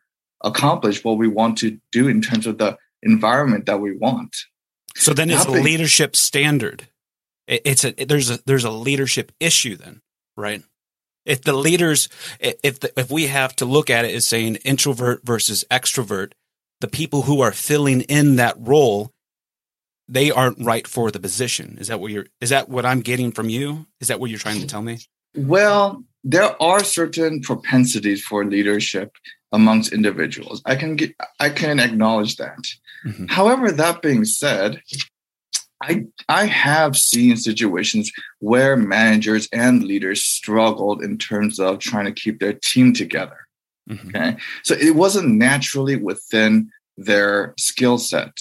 accomplish 0.42 1.04
what 1.04 1.18
we 1.18 1.28
want 1.28 1.58
to 1.58 1.78
do 1.92 2.08
in 2.08 2.20
terms 2.20 2.46
of 2.46 2.58
the 2.58 2.76
environment 3.02 3.66
that 3.66 3.80
we 3.80 3.96
want. 3.96 4.36
So 4.96 5.14
then 5.14 5.30
it's 5.30 5.46
a 5.46 5.50
leadership 5.50 6.16
standard. 6.16 6.88
It's 7.46 7.84
a 7.84 7.92
there's 7.92 8.30
a 8.30 8.38
there's 8.44 8.64
a 8.64 8.70
leadership 8.70 9.32
issue 9.40 9.76
then, 9.76 10.02
right? 10.36 10.62
If 11.24 11.42
the 11.42 11.52
leaders 11.52 12.08
if 12.40 12.80
the, 12.80 12.92
if 12.98 13.10
we 13.10 13.28
have 13.28 13.54
to 13.56 13.64
look 13.64 13.88
at 13.88 14.04
it 14.04 14.14
as 14.14 14.26
saying 14.26 14.56
introvert 14.56 15.24
versus 15.24 15.64
extrovert, 15.70 16.32
the 16.80 16.88
people 16.88 17.22
who 17.22 17.40
are 17.40 17.52
filling 17.52 18.02
in 18.02 18.36
that 18.36 18.56
role 18.58 19.12
they 20.12 20.30
aren't 20.30 20.62
right 20.62 20.86
for 20.86 21.10
the 21.10 21.18
position. 21.18 21.78
Is 21.80 21.88
that 21.88 21.98
what 21.98 22.12
you're 22.12 22.26
is 22.40 22.50
that 22.50 22.68
what 22.68 22.84
I'm 22.84 23.00
getting 23.00 23.32
from 23.32 23.48
you? 23.48 23.86
Is 24.00 24.08
that 24.08 24.20
what 24.20 24.28
you're 24.28 24.38
trying 24.38 24.60
to 24.60 24.66
tell 24.66 24.82
me? 24.82 24.98
Well, 25.34 26.04
there 26.22 26.60
are 26.62 26.84
certain 26.84 27.40
propensities 27.40 28.22
for 28.22 28.44
leadership 28.44 29.16
amongst 29.52 29.92
individuals. 29.92 30.60
I 30.66 30.76
can 30.76 30.96
get 30.96 31.14
I 31.40 31.48
can 31.48 31.80
acknowledge 31.80 32.36
that. 32.36 32.58
Mm-hmm. 33.06 33.26
However, 33.26 33.72
that 33.72 34.02
being 34.02 34.26
said, 34.26 34.82
I 35.82 36.04
I 36.28 36.44
have 36.44 36.94
seen 36.94 37.38
situations 37.38 38.12
where 38.40 38.76
managers 38.76 39.48
and 39.50 39.82
leaders 39.82 40.22
struggled 40.22 41.02
in 41.02 41.16
terms 41.16 41.58
of 41.58 41.78
trying 41.78 42.04
to 42.04 42.12
keep 42.12 42.38
their 42.38 42.52
team 42.52 42.92
together. 42.92 43.38
Mm-hmm. 43.88 44.08
Okay. 44.08 44.36
So 44.62 44.74
it 44.74 44.94
wasn't 44.94 45.36
naturally 45.36 45.96
within 45.96 46.70
their 46.98 47.54
skill 47.56 47.96
set. 47.96 48.32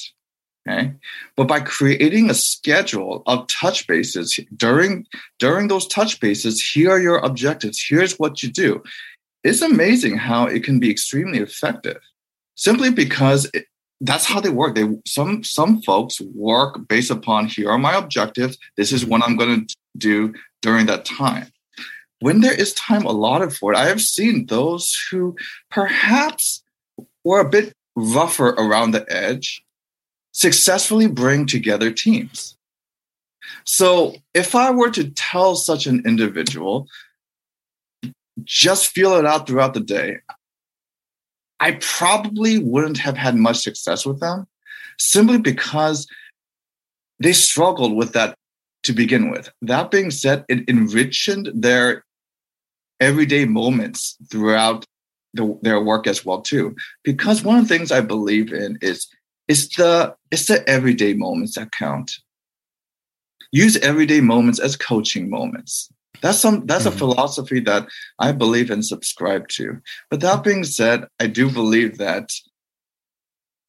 Okay. 0.67 0.93
But 1.35 1.47
by 1.47 1.59
creating 1.59 2.29
a 2.29 2.35
schedule 2.35 3.23
of 3.25 3.47
touch 3.47 3.87
bases 3.87 4.39
during 4.55 5.07
during 5.39 5.67
those 5.67 5.87
touch 5.87 6.19
bases, 6.19 6.61
here 6.61 6.91
are 6.91 7.01
your 7.01 7.17
objectives. 7.17 7.83
Here's 7.83 8.19
what 8.19 8.43
you 8.43 8.51
do. 8.51 8.83
It's 9.43 9.61
amazing 9.61 10.17
how 10.17 10.45
it 10.45 10.63
can 10.63 10.79
be 10.79 10.91
extremely 10.91 11.39
effective. 11.39 11.97
Simply 12.55 12.91
because 12.91 13.49
it, 13.55 13.65
that's 14.01 14.25
how 14.25 14.39
they 14.39 14.49
work. 14.49 14.75
They 14.75 14.87
some 15.07 15.43
some 15.43 15.81
folks 15.81 16.21
work 16.21 16.87
based 16.87 17.09
upon 17.09 17.47
here 17.47 17.71
are 17.71 17.79
my 17.79 17.95
objectives. 17.95 18.57
This 18.77 18.91
is 18.91 19.05
what 19.05 19.23
I'm 19.23 19.37
going 19.37 19.65
to 19.65 19.75
do 19.97 20.33
during 20.61 20.85
that 20.87 21.05
time. 21.05 21.51
When 22.19 22.41
there 22.41 22.53
is 22.53 22.73
time 22.73 23.05
allotted 23.05 23.51
for 23.51 23.73
it, 23.73 23.77
I 23.77 23.87
have 23.87 24.01
seen 24.01 24.45
those 24.45 24.95
who 25.09 25.35
perhaps 25.71 26.61
were 27.23 27.39
a 27.39 27.49
bit 27.49 27.73
rougher 27.95 28.49
around 28.49 28.91
the 28.91 29.05
edge 29.11 29.63
successfully 30.31 31.07
bring 31.07 31.45
together 31.45 31.91
teams. 31.91 32.57
So 33.65 34.15
if 34.33 34.55
I 34.55 34.71
were 34.71 34.91
to 34.91 35.09
tell 35.11 35.55
such 35.55 35.85
an 35.85 36.03
individual, 36.05 36.87
just 38.43 38.87
feel 38.87 39.15
it 39.15 39.25
out 39.25 39.47
throughout 39.47 39.73
the 39.73 39.81
day, 39.81 40.17
I 41.59 41.73
probably 41.79 42.57
wouldn't 42.57 42.97
have 42.97 43.17
had 43.17 43.35
much 43.35 43.57
success 43.57 44.05
with 44.05 44.19
them 44.19 44.47
simply 44.97 45.37
because 45.37 46.07
they 47.19 47.33
struggled 47.33 47.95
with 47.95 48.13
that 48.13 48.35
to 48.83 48.93
begin 48.93 49.29
with. 49.29 49.51
That 49.61 49.91
being 49.91 50.09
said, 50.09 50.43
it 50.49 50.67
enriched 50.67 51.29
their 51.53 52.03
everyday 52.99 53.45
moments 53.45 54.17
throughout 54.29 54.85
the, 55.33 55.57
their 55.61 55.79
work 55.79 56.07
as 56.07 56.25
well 56.25 56.41
too. 56.41 56.75
Because 57.03 57.43
one 57.43 57.57
of 57.57 57.67
the 57.67 57.77
things 57.77 57.91
I 57.91 58.01
believe 58.01 58.51
in 58.51 58.79
is 58.81 59.07
it's 59.47 59.75
the 59.75 60.15
it's 60.31 60.45
the 60.47 60.67
everyday 60.69 61.13
moments 61.13 61.55
that 61.55 61.71
count. 61.71 62.13
Use 63.51 63.75
everyday 63.77 64.21
moments 64.21 64.59
as 64.59 64.77
coaching 64.77 65.29
moments. 65.29 65.89
That's 66.21 66.39
some 66.39 66.65
that's 66.67 66.85
Mhm. 66.85 66.93
a 66.93 66.97
philosophy 66.97 67.59
that 67.61 67.87
I 68.19 68.31
believe 68.31 68.69
and 68.69 68.85
subscribe 68.85 69.47
to. 69.49 69.81
But 70.09 70.21
that 70.21 70.43
being 70.43 70.63
said, 70.63 71.05
I 71.19 71.27
do 71.27 71.49
believe 71.51 71.97
that 71.97 72.31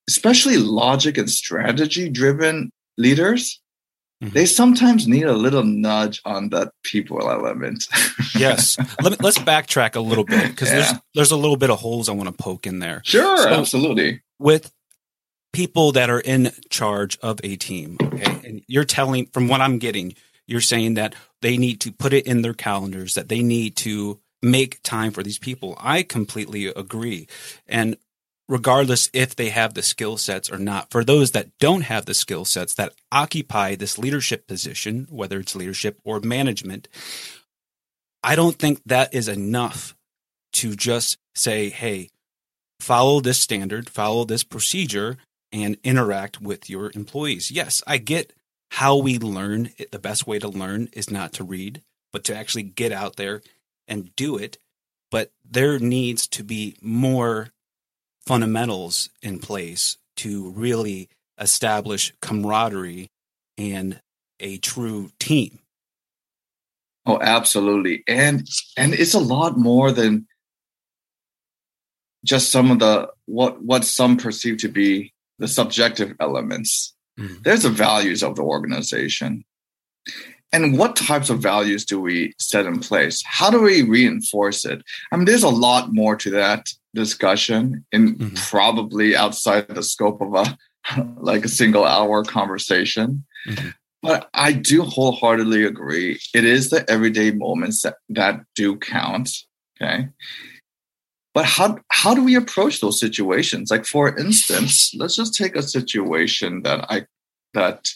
especially 0.08 0.56
logic 0.58 1.16
and 1.18 1.30
strategy 1.30 2.08
driven 2.08 2.70
leaders, 2.98 3.60
Mhm. 4.22 4.32
they 4.32 4.46
sometimes 4.46 5.06
need 5.08 5.24
a 5.24 5.32
little 5.32 5.64
nudge 5.64 6.20
on 6.24 6.50
that 6.50 6.72
people 6.84 7.20
element. 7.30 7.84
Yes. 8.34 8.78
Let 9.02 9.12
me, 9.12 9.18
let's 9.20 9.38
backtrack 9.38 9.94
a 9.94 10.00
little 10.00 10.24
bit 10.24 10.48
because 10.50 10.70
there's 10.70 10.92
there's 11.14 11.30
a 11.32 11.36
little 11.36 11.56
bit 11.56 11.70
of 11.70 11.80
holes 11.80 12.08
I 12.08 12.12
want 12.12 12.28
to 12.28 12.32
poke 12.42 12.66
in 12.66 12.78
there. 12.78 13.02
sure, 13.04 13.36
So- 13.38 13.48
absolutely. 13.60 14.22
with 14.38 14.72
people 15.52 15.92
that 15.92 16.10
are 16.10 16.20
in 16.20 16.50
charge 16.70 17.18
of 17.22 17.40
a 17.44 17.56
team. 17.56 17.96
Okay. 18.02 18.40
And 18.44 18.62
you're 18.66 18.84
telling, 18.84 19.26
from 19.26 19.48
what 19.48 19.60
I'm 19.60 19.78
getting, 19.78 20.14
you're 20.46 20.60
saying 20.60 20.94
that 20.94 21.14
they 21.40 21.56
need 21.56 21.80
to 21.82 21.92
put 21.92 22.12
it 22.12 22.26
in 22.26 22.42
their 22.42 22.54
calendars, 22.54 23.14
that 23.14 23.28
they 23.28 23.42
need 23.42 23.76
to 23.76 24.20
make 24.42 24.82
time 24.82 25.12
for 25.12 25.22
these 25.22 25.38
people. 25.38 25.76
I 25.78 26.02
completely 26.02 26.66
agree. 26.66 27.28
And 27.66 27.96
regardless 28.48 29.08
if 29.12 29.36
they 29.36 29.50
have 29.50 29.74
the 29.74 29.82
skill 29.82 30.16
sets 30.16 30.50
or 30.50 30.58
not, 30.58 30.90
for 30.90 31.04
those 31.04 31.30
that 31.30 31.56
don't 31.60 31.82
have 31.82 32.06
the 32.06 32.14
skill 32.14 32.44
sets 32.44 32.74
that 32.74 32.92
occupy 33.12 33.74
this 33.74 33.98
leadership 33.98 34.46
position, 34.46 35.06
whether 35.10 35.38
it's 35.38 35.54
leadership 35.54 36.00
or 36.04 36.20
management, 36.20 36.88
I 38.22 38.36
don't 38.36 38.56
think 38.56 38.80
that 38.86 39.14
is 39.14 39.28
enough 39.28 39.96
to 40.54 40.74
just 40.74 41.18
say, 41.34 41.70
hey, 41.70 42.10
follow 42.80 43.20
this 43.20 43.38
standard, 43.38 43.88
follow 43.88 44.24
this 44.24 44.44
procedure, 44.44 45.16
and 45.52 45.76
interact 45.84 46.40
with 46.40 46.70
your 46.70 46.90
employees. 46.94 47.50
Yes, 47.50 47.82
I 47.86 47.98
get 47.98 48.32
how 48.70 48.96
we 48.96 49.18
learn. 49.18 49.70
The 49.90 49.98
best 49.98 50.26
way 50.26 50.38
to 50.38 50.48
learn 50.48 50.88
is 50.92 51.10
not 51.10 51.32
to 51.34 51.44
read, 51.44 51.82
but 52.12 52.24
to 52.24 52.36
actually 52.36 52.62
get 52.62 52.92
out 52.92 53.16
there 53.16 53.42
and 53.86 54.14
do 54.16 54.36
it. 54.36 54.58
But 55.10 55.30
there 55.48 55.78
needs 55.78 56.26
to 56.28 56.42
be 56.42 56.76
more 56.80 57.50
fundamentals 58.24 59.10
in 59.22 59.38
place 59.40 59.98
to 60.16 60.50
really 60.50 61.10
establish 61.38 62.14
camaraderie 62.22 63.10
and 63.58 64.00
a 64.40 64.56
true 64.58 65.10
team. 65.18 65.58
Oh, 67.04 67.18
absolutely. 67.20 68.04
And 68.06 68.46
and 68.76 68.94
it's 68.94 69.14
a 69.14 69.20
lot 69.20 69.58
more 69.58 69.90
than 69.90 70.26
just 72.24 72.52
some 72.52 72.70
of 72.70 72.78
the 72.78 73.10
what 73.26 73.62
what 73.62 73.84
some 73.84 74.16
perceive 74.16 74.58
to 74.58 74.68
be 74.68 75.11
the 75.42 75.48
subjective 75.48 76.14
elements. 76.20 76.94
Mhm. 77.18 77.42
There's 77.42 77.64
the 77.64 77.68
values 77.88 78.22
of 78.22 78.36
the 78.36 78.42
organization. 78.42 79.44
And 80.52 80.78
what 80.78 80.94
types 80.94 81.30
of 81.30 81.40
values 81.40 81.84
do 81.84 82.00
we 82.00 82.32
set 82.38 82.64
in 82.64 82.78
place? 82.78 83.22
How 83.26 83.50
do 83.50 83.60
we 83.60 83.82
reinforce 83.82 84.64
it? 84.64 84.82
I 85.10 85.16
mean, 85.16 85.24
there's 85.24 85.42
a 85.42 85.48
lot 85.66 85.92
more 85.92 86.14
to 86.16 86.30
that 86.30 86.68
discussion 86.94 87.84
and 87.92 88.16
Mhm. 88.18 88.50
probably 88.50 89.16
outside 89.16 89.66
the 89.68 89.82
scope 89.82 90.20
of 90.20 90.32
a 90.34 90.56
like 91.30 91.44
a 91.44 91.48
single 91.48 91.84
hour 91.84 92.22
conversation. 92.24 93.24
Mhm. 93.48 93.74
But 94.02 94.28
I 94.34 94.52
do 94.52 94.82
wholeheartedly 94.82 95.64
agree. 95.64 96.20
It 96.34 96.44
is 96.44 96.70
the 96.70 96.88
everyday 96.88 97.30
moments 97.32 97.82
that, 97.82 97.96
that 98.10 98.40
do 98.54 98.76
count. 98.76 99.28
Okay. 99.74 100.08
But 101.34 101.46
how 101.46 101.78
how 101.90 102.14
do 102.14 102.22
we 102.22 102.34
approach 102.34 102.80
those 102.80 103.00
situations? 103.00 103.70
Like 103.70 103.86
for 103.86 104.16
instance, 104.18 104.92
let's 104.94 105.16
just 105.16 105.34
take 105.34 105.56
a 105.56 105.62
situation 105.62 106.62
that 106.62 106.84
I 106.90 107.06
that 107.54 107.88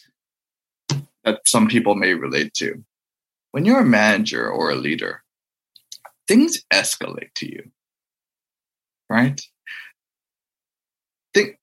that 1.25 1.41
some 1.47 1.69
people 1.69 1.95
may 1.95 2.15
relate 2.15 2.55
to. 2.55 2.83
When 3.51 3.65
you're 3.65 3.81
a 3.81 3.85
manager 3.85 4.49
or 4.49 4.71
a 4.71 4.75
leader, 4.77 5.23
things 6.29 6.63
escalate 6.73 7.35
to 7.37 7.47
you. 7.47 7.71
Right? 9.11 9.41
Think 11.35 11.59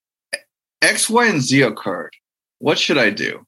X, 0.82 1.10
Y, 1.10 1.27
and 1.27 1.42
Z 1.42 1.62
occurred. 1.62 2.13
What 2.60 2.77
should 2.77 2.98
I 2.98 3.10
do? 3.10 3.46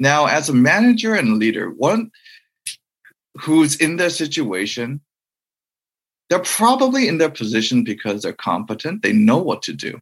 Now, 0.00 0.26
as 0.26 0.48
a 0.48 0.54
manager 0.54 1.14
and 1.14 1.38
leader, 1.38 1.70
one 1.70 2.10
who's 3.36 3.76
in 3.76 3.96
their 3.96 4.10
situation, 4.10 5.00
they're 6.28 6.38
probably 6.40 7.08
in 7.08 7.18
their 7.18 7.30
position 7.30 7.84
because 7.84 8.22
they're 8.22 8.32
competent, 8.32 9.02
they 9.02 9.12
know 9.12 9.38
what 9.38 9.62
to 9.62 9.72
do. 9.72 10.00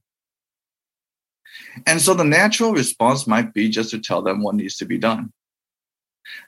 And 1.86 2.00
so 2.00 2.14
the 2.14 2.24
natural 2.24 2.72
response 2.72 3.26
might 3.26 3.52
be 3.54 3.68
just 3.68 3.90
to 3.90 3.98
tell 3.98 4.22
them 4.22 4.42
what 4.42 4.54
needs 4.54 4.76
to 4.78 4.84
be 4.84 4.98
done. 4.98 5.32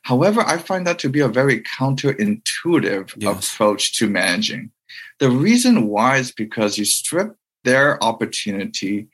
However, 0.02 0.40
I 0.40 0.58
find 0.58 0.86
that 0.86 0.98
to 1.00 1.08
be 1.08 1.20
a 1.20 1.28
very 1.28 1.60
counterintuitive 1.62 3.14
Yes. 3.16 3.52
approach 3.54 3.96
to 3.98 4.08
managing. 4.08 4.72
The 5.20 5.30
reason 5.30 5.86
why 5.86 6.16
is 6.16 6.32
because 6.32 6.78
you 6.78 6.84
strip 6.84 7.36
their 7.64 8.02
opportunity 8.02 9.08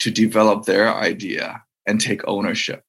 to 0.00 0.10
develop 0.10 0.64
their 0.64 0.92
idea 0.92 1.62
and 1.86 2.00
take 2.00 2.26
ownership. 2.26 2.82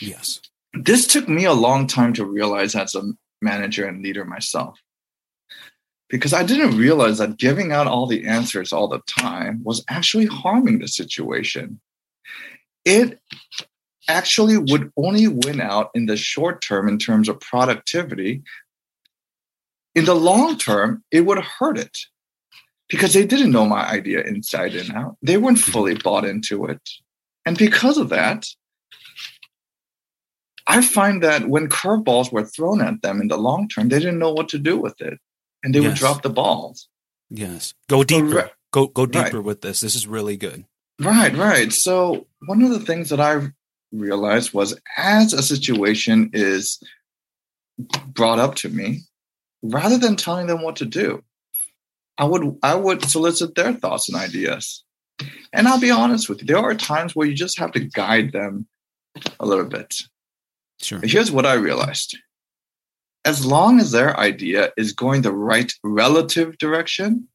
Yes. 0.00 0.40
This 0.72 1.06
took 1.06 1.28
me 1.28 1.44
a 1.44 1.52
long 1.52 1.86
time 1.86 2.12
to 2.14 2.24
realize 2.24 2.74
as 2.74 2.94
a 2.94 3.02
manager 3.40 3.86
and 3.86 4.02
leader 4.02 4.24
myself. 4.24 4.78
Because 6.08 6.32
I 6.32 6.42
didn't 6.42 6.78
realize 6.78 7.18
that 7.18 7.36
giving 7.36 7.70
out 7.72 7.86
all 7.86 8.06
the 8.06 8.26
answers 8.26 8.72
all 8.72 8.88
the 8.88 9.02
time 9.06 9.62
was 9.62 9.84
actually 9.88 10.26
harming 10.26 10.78
the 10.78 10.88
situation. 10.88 11.80
It 12.84 13.20
actually 14.08 14.56
would 14.56 14.90
only 14.96 15.28
win 15.28 15.60
out 15.60 15.90
in 15.94 16.06
the 16.06 16.16
short 16.16 16.62
term 16.62 16.88
in 16.88 16.98
terms 16.98 17.28
of 17.28 17.40
productivity. 17.40 18.42
In 19.94 20.06
the 20.06 20.14
long 20.14 20.56
term, 20.56 21.04
it 21.10 21.22
would 21.22 21.38
hurt 21.38 21.78
it 21.78 21.98
because 22.88 23.12
they 23.12 23.26
didn't 23.26 23.52
know 23.52 23.66
my 23.66 23.86
idea 23.86 24.22
inside 24.22 24.74
and 24.74 24.90
out. 24.92 25.16
They 25.22 25.36
weren't 25.36 25.58
mm-hmm. 25.58 25.72
fully 25.72 25.94
bought 25.94 26.24
into 26.24 26.64
it. 26.64 26.80
And 27.44 27.56
because 27.56 27.98
of 27.98 28.08
that, 28.08 28.46
I 30.66 30.82
find 30.82 31.22
that 31.22 31.48
when 31.48 31.68
curveballs 31.68 32.30
were 32.30 32.44
thrown 32.44 32.82
at 32.82 33.00
them 33.02 33.20
in 33.20 33.28
the 33.28 33.38
long 33.38 33.68
term, 33.68 33.88
they 33.88 33.98
didn't 33.98 34.18
know 34.18 34.32
what 34.32 34.48
to 34.50 34.58
do 34.58 34.78
with 34.78 35.00
it. 35.00 35.18
And 35.62 35.74
they 35.74 35.80
would 35.80 35.94
drop 35.94 36.22
the 36.22 36.30
balls. 36.30 36.88
Yes. 37.30 37.74
Go 37.88 38.04
deeper. 38.04 38.26
Right. 38.28 38.50
Go 38.72 38.86
go 38.86 39.02
Right. 39.04 39.12
deeper 39.24 39.40
with 39.42 39.60
this. 39.60 39.80
This 39.80 39.94
is 39.94 40.06
really 40.06 40.36
good. 40.36 40.64
Right, 41.00 41.34
right. 41.36 41.72
So 41.72 42.26
one 42.46 42.62
of 42.62 42.70
the 42.70 42.80
things 42.80 43.08
that 43.10 43.20
I 43.20 43.48
realized 43.92 44.52
was 44.52 44.78
as 44.96 45.32
a 45.32 45.42
situation 45.42 46.30
is 46.32 46.80
brought 48.06 48.38
up 48.38 48.54
to 48.56 48.68
me, 48.68 49.00
rather 49.62 49.98
than 49.98 50.16
telling 50.16 50.46
them 50.46 50.62
what 50.62 50.76
to 50.76 50.84
do, 50.84 51.22
I 52.18 52.24
would 52.24 52.58
I 52.62 52.74
would 52.74 53.04
solicit 53.04 53.54
their 53.54 53.72
thoughts 53.72 54.08
and 54.08 54.16
ideas. 54.18 54.84
And 55.52 55.66
I'll 55.66 55.80
be 55.80 55.90
honest 55.90 56.28
with 56.28 56.40
you, 56.40 56.46
there 56.46 56.58
are 56.58 56.74
times 56.74 57.14
where 57.16 57.26
you 57.26 57.34
just 57.34 57.58
have 57.58 57.72
to 57.72 57.80
guide 57.80 58.32
them 58.32 58.66
a 59.40 59.46
little 59.46 59.64
bit. 59.64 59.94
Sure. 60.80 61.00
Here's 61.02 61.30
what 61.32 61.46
I 61.46 61.54
realized. 61.54 62.16
As 63.24 63.44
long 63.44 63.80
as 63.80 63.90
their 63.90 64.18
idea 64.18 64.72
is 64.76 64.92
going 64.92 65.22
the 65.22 65.32
right 65.32 65.72
relative 65.82 66.56
direction, 66.58 67.28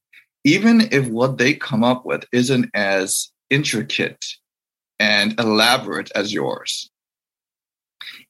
even 0.44 0.82
if 0.92 1.08
what 1.08 1.38
they 1.38 1.54
come 1.54 1.84
up 1.84 2.06
with 2.06 2.26
isn't 2.32 2.70
as 2.74 3.32
intricate 3.50 4.26
and 5.00 5.40
elaborate 5.40 6.12
as 6.16 6.34
yours, 6.34 6.90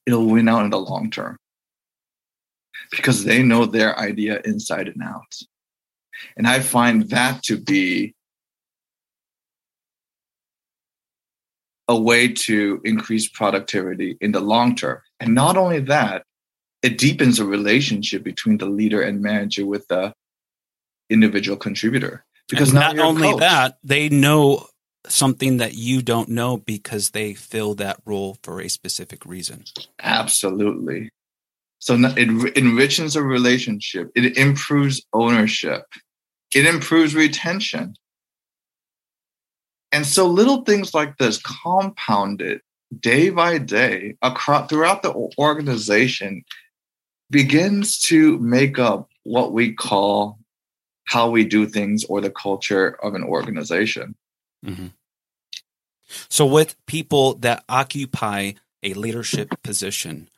it'll 0.06 0.26
win 0.26 0.50
out 0.50 0.66
in 0.66 0.72
the 0.72 0.80
long 0.80 1.10
term 1.10 1.38
because 2.92 3.24
they 3.24 3.42
know 3.42 3.66
their 3.66 3.98
idea 3.98 4.42
inside 4.46 4.88
and 4.88 5.02
out. 5.02 5.34
And 6.38 6.48
I 6.48 6.60
find 6.60 7.10
that 7.10 7.44
to 7.44 7.58
be 7.58 8.14
a 11.88 12.00
way 12.00 12.30
to 12.30 12.82
increase 12.86 13.28
productivity 13.28 14.18
in 14.22 14.32
the 14.32 14.40
long 14.40 14.76
term. 14.76 15.00
And 15.20 15.34
not 15.34 15.58
only 15.58 15.80
that, 15.82 16.24
it 16.84 16.98
deepens 16.98 17.38
the 17.38 17.46
relationship 17.46 18.24
between 18.24 18.58
the 18.58 18.66
leader 18.66 19.02
and 19.02 19.22
manager 19.22 19.66
with 19.66 19.88
the 19.88 20.14
individual 21.10 21.58
contributor. 21.58 22.26
Because 22.50 22.70
And 22.70 22.80
not 22.80 23.00
only 23.00 23.34
that, 23.40 23.78
they 23.84 24.10
know 24.10 24.68
something 25.08 25.58
that 25.58 25.74
you 25.74 26.02
don't 26.02 26.30
know 26.30 26.58
because 26.58 27.12
they 27.12 27.34
fill 27.34 27.74
that 27.76 28.00
role 28.06 28.38
for 28.44 28.62
a 28.62 28.70
specific 28.70 29.26
reason. 29.26 29.64
Absolutely. 30.02 31.10
So 31.80 31.96
it 31.96 32.58
enriches 32.58 33.16
a 33.16 33.24
relationship. 33.24 34.12
It 34.16 34.38
improves 34.38 35.06
ownership. 35.14 35.84
It 36.54 36.66
improves 36.66 37.16
retention. 37.16 37.96
And 39.92 40.06
so 40.06 40.28
little 40.28 40.64
things 40.64 40.94
like 40.94 41.18
this 41.18 41.42
compounded 41.42 42.62
day 43.00 43.30
by 43.30 43.58
day 43.58 44.16
across 44.22 44.70
throughout 44.70 45.04
the 45.04 45.14
organization 45.38 46.44
begins 47.34 47.98
to 47.98 48.38
make 48.38 48.78
up 48.78 49.10
what 49.24 49.52
we 49.52 49.74
call 49.74 50.40
how 51.06 51.30
we 51.30 51.44
do 51.44 51.66
things 51.66 52.06
or 52.06 52.22
the 52.22 52.30
culture 52.30 52.96
of 53.04 53.16
an 53.16 53.24
organization. 53.24 54.16
Mhm. 54.64 54.94
So, 56.30 56.46
with 56.46 56.78
people 56.86 57.34
that 57.40 57.66
occupy 57.68 58.54
a 58.84 58.94
leadership 58.94 59.50
position, 59.64 60.30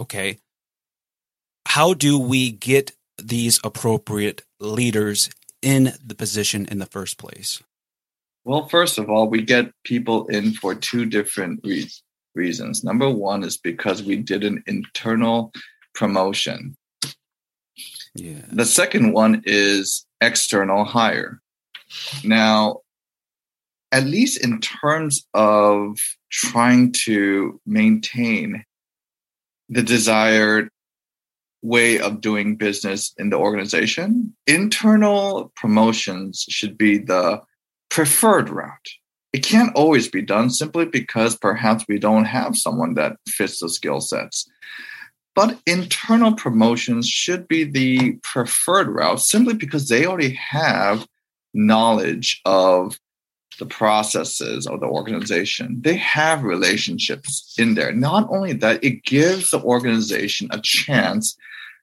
okay, 0.00 0.38
how 1.66 1.94
do 1.94 2.18
we 2.18 2.50
get 2.50 2.92
these 3.16 3.60
appropriate 3.62 4.42
leaders 4.58 5.30
in 5.62 5.94
the 6.04 6.14
position 6.14 6.66
in 6.66 6.78
the 6.78 6.86
first 6.86 7.16
place? 7.16 7.62
Well, 8.44 8.68
first 8.68 8.98
of 8.98 9.08
all, 9.08 9.28
we 9.28 9.42
get 9.42 9.72
people 9.84 10.26
in 10.26 10.52
for 10.54 10.74
two 10.74 11.06
different 11.06 11.60
re- 11.62 11.90
reasons. 12.34 12.82
Number 12.82 13.08
one 13.08 13.44
is 13.44 13.56
because 13.56 14.02
we 14.02 14.16
did 14.16 14.42
an 14.42 14.64
internal 14.66 15.52
promotion. 15.98 16.76
Yeah. 18.14 18.42
The 18.52 18.64
second 18.64 19.12
one 19.12 19.42
is 19.44 20.06
external 20.20 20.84
hire. 20.84 21.40
Now, 22.22 22.82
at 23.90 24.04
least 24.04 24.44
in 24.44 24.60
terms 24.60 25.26
of 25.34 25.98
trying 26.30 26.92
to 27.06 27.60
maintain 27.66 28.64
the 29.68 29.82
desired 29.82 30.68
way 31.62 31.98
of 31.98 32.20
doing 32.20 32.54
business 32.56 33.12
in 33.18 33.30
the 33.30 33.36
organization, 33.36 34.36
internal 34.46 35.52
promotions 35.56 36.44
should 36.48 36.78
be 36.78 36.98
the 36.98 37.42
preferred 37.90 38.50
route. 38.50 38.90
It 39.32 39.42
can't 39.44 39.74
always 39.74 40.08
be 40.08 40.22
done 40.22 40.50
simply 40.50 40.84
because 40.84 41.36
perhaps 41.36 41.84
we 41.88 41.98
don't 41.98 42.26
have 42.26 42.56
someone 42.56 42.94
that 42.94 43.16
fits 43.26 43.58
the 43.58 43.68
skill 43.68 44.00
sets. 44.00 44.48
But 45.38 45.60
internal 45.66 46.32
promotions 46.32 47.08
should 47.08 47.46
be 47.46 47.62
the 47.62 48.14
preferred 48.24 48.88
route 48.88 49.20
simply 49.20 49.54
because 49.54 49.88
they 49.88 50.04
already 50.04 50.32
have 50.34 51.06
knowledge 51.54 52.40
of 52.44 52.98
the 53.60 53.66
processes 53.66 54.66
of 54.66 54.80
the 54.80 54.86
organization. 54.86 55.80
They 55.80 55.94
have 55.94 56.42
relationships 56.42 57.54
in 57.56 57.76
there. 57.76 57.92
Not 57.92 58.28
only 58.30 58.52
that, 58.54 58.82
it 58.82 59.04
gives 59.04 59.50
the 59.50 59.62
organization 59.62 60.48
a 60.50 60.60
chance 60.60 61.36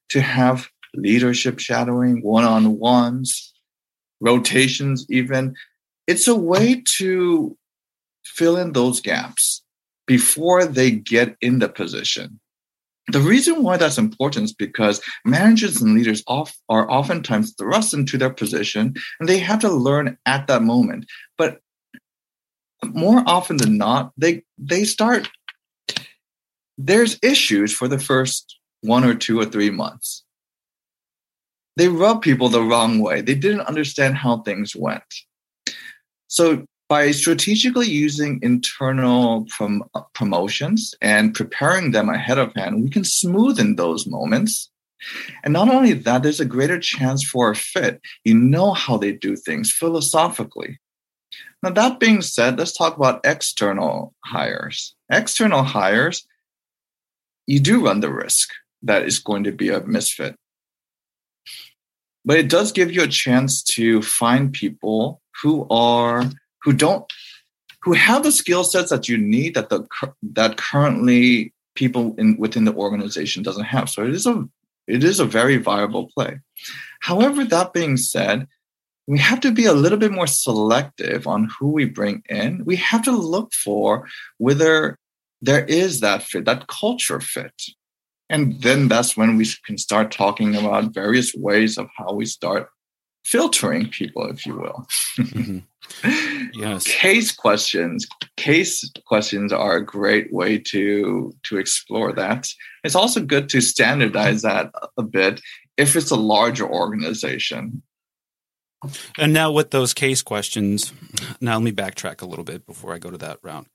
to 0.09 0.19
have 0.19 0.67
leadership 0.93 1.59
shadowing, 1.59 2.21
one 2.23 2.43
on 2.43 2.77
ones, 2.77 3.53
rotations, 4.19 5.05
even. 5.09 5.55
It's 6.07 6.27
a 6.27 6.35
way 6.35 6.83
to 6.97 7.57
fill 8.25 8.57
in 8.57 8.73
those 8.73 8.99
gaps 8.99 9.63
before 10.07 10.65
they 10.65 10.91
get 10.91 11.37
in 11.39 11.59
the 11.59 11.69
position. 11.69 12.41
The 13.09 13.21
reason 13.21 13.61
why 13.61 13.77
that's 13.77 13.99
important 13.99 14.45
is 14.45 14.53
because 14.53 15.01
managers 15.25 15.81
and 15.81 15.93
leaders 15.93 16.23
off, 16.27 16.57
are 16.69 16.89
oftentimes 16.89 17.53
thrust 17.57 17.93
into 17.93 18.17
their 18.17 18.31
position 18.31 18.95
and 19.19 19.29
they 19.29 19.37
have 19.39 19.59
to 19.59 19.69
learn 19.69 20.17
at 20.25 20.47
that 20.47 20.63
moment. 20.63 21.05
But 21.37 21.59
more 22.83 23.23
often 23.27 23.57
than 23.57 23.77
not, 23.77 24.11
they 24.17 24.43
they 24.57 24.83
start 24.83 25.29
there's 26.77 27.17
issues 27.21 27.73
for 27.73 27.87
the 27.87 27.99
first 27.99 28.57
one 28.81 29.03
or 29.03 29.15
two 29.15 29.39
or 29.39 29.45
three 29.45 29.69
months. 29.69 30.23
They 31.77 31.87
rub 31.87 32.21
people 32.21 32.49
the 32.49 32.61
wrong 32.61 32.99
way. 32.99 33.21
They 33.21 33.35
didn't 33.35 33.61
understand 33.61 34.15
how 34.17 34.41
things 34.41 34.75
went. 34.75 35.03
So 36.27 36.65
by 36.87 37.11
strategically 37.11 37.87
using 37.87 38.39
internal 38.41 39.45
prom- 39.49 39.89
promotions 40.13 40.93
and 41.01 41.33
preparing 41.33 41.91
them 41.91 42.09
ahead 42.09 42.37
of 42.37 42.53
hand, 42.55 42.83
we 42.83 42.89
can 42.89 43.03
smoothen 43.03 43.77
those 43.77 44.05
moments. 44.05 44.69
And 45.43 45.53
not 45.53 45.69
only 45.69 45.93
that, 45.93 46.23
there's 46.23 46.39
a 46.39 46.45
greater 46.45 46.79
chance 46.79 47.23
for 47.23 47.49
a 47.51 47.55
fit. 47.55 48.01
You 48.23 48.35
know 48.35 48.73
how 48.73 48.97
they 48.97 49.11
do 49.11 49.35
things 49.35 49.71
philosophically. 49.71 50.79
Now, 51.63 51.71
that 51.71 51.99
being 51.99 52.21
said, 52.21 52.59
let's 52.59 52.75
talk 52.75 52.95
about 52.95 53.25
external 53.25 54.13
hires. 54.23 54.95
External 55.11 55.63
hires, 55.63 56.27
you 57.47 57.59
do 57.59 57.85
run 57.85 58.01
the 58.01 58.13
risk 58.13 58.49
that 58.83 59.03
is 59.03 59.19
going 59.19 59.43
to 59.45 59.51
be 59.51 59.69
a 59.69 59.81
misfit. 59.81 60.35
But 62.23 62.37
it 62.37 62.49
does 62.49 62.71
give 62.71 62.91
you 62.91 63.03
a 63.03 63.07
chance 63.07 63.61
to 63.63 64.01
find 64.01 64.53
people 64.53 65.21
who 65.41 65.67
are 65.69 66.31
who 66.65 66.73
don't 66.73 67.05
who 67.83 67.93
have 67.93 68.23
the 68.23 68.31
skill 68.31 68.63
sets 68.63 68.89
that 68.89 69.07
you 69.07 69.17
need 69.17 69.53
that 69.53 69.69
the 69.69 69.87
that 70.23 70.57
currently 70.57 71.53
people 71.75 72.15
in 72.17 72.35
within 72.37 72.65
the 72.65 72.73
organization 72.73 73.43
doesn't 73.43 73.65
have. 73.65 73.89
So 73.89 74.03
it 74.03 74.13
is 74.13 74.25
a 74.25 74.49
it 74.87 75.03
is 75.03 75.19
a 75.19 75.25
very 75.25 75.57
viable 75.57 76.09
play. 76.15 76.39
However, 76.99 77.45
that 77.45 77.73
being 77.73 77.97
said, 77.97 78.47
we 79.07 79.19
have 79.19 79.39
to 79.41 79.51
be 79.51 79.65
a 79.65 79.73
little 79.73 79.99
bit 79.99 80.11
more 80.11 80.27
selective 80.27 81.27
on 81.27 81.49
who 81.59 81.69
we 81.69 81.85
bring 81.85 82.23
in. 82.27 82.65
We 82.65 82.75
have 82.77 83.03
to 83.03 83.11
look 83.11 83.53
for 83.53 84.07
whether 84.37 84.97
there 85.41 85.65
is 85.65 85.99
that 85.99 86.23
fit, 86.23 86.45
that 86.45 86.67
culture 86.67 87.19
fit. 87.19 87.61
And 88.29 88.59
then 88.61 88.87
that's 88.87 89.15
when 89.15 89.37
we 89.37 89.47
can 89.65 89.77
start 89.77 90.11
talking 90.11 90.55
about 90.55 90.93
various 90.93 91.35
ways 91.35 91.77
of 91.77 91.87
how 91.95 92.13
we 92.13 92.25
start 92.25 92.69
filtering 93.25 93.89
people, 93.89 94.27
if 94.29 94.45
you 94.45 94.55
will. 94.55 94.87
Mm-hmm. 95.17 95.59
Yes. 96.53 96.83
Case 96.87 97.35
questions. 97.35 98.07
Case 98.37 98.89
questions 99.05 99.51
are 99.51 99.77
a 99.77 99.85
great 99.85 100.31
way 100.31 100.59
to 100.59 101.35
to 101.43 101.57
explore 101.57 102.13
that. 102.13 102.47
It's 102.83 102.95
also 102.95 103.21
good 103.21 103.49
to 103.49 103.61
standardize 103.61 104.43
that 104.43 104.71
a 104.97 105.03
bit 105.03 105.41
if 105.77 105.95
it's 105.95 106.11
a 106.11 106.15
larger 106.15 106.67
organization. 106.67 107.81
And 109.17 109.33
now 109.33 109.51
with 109.51 109.71
those 109.71 109.93
case 109.93 110.21
questions, 110.21 110.93
now 111.41 111.53
let 111.53 111.63
me 111.63 111.71
backtrack 111.71 112.21
a 112.21 112.25
little 112.25 112.43
bit 112.45 112.67
before 112.67 112.93
I 112.93 112.99
go 112.99 113.09
to 113.09 113.17
that 113.17 113.39
round. 113.41 113.65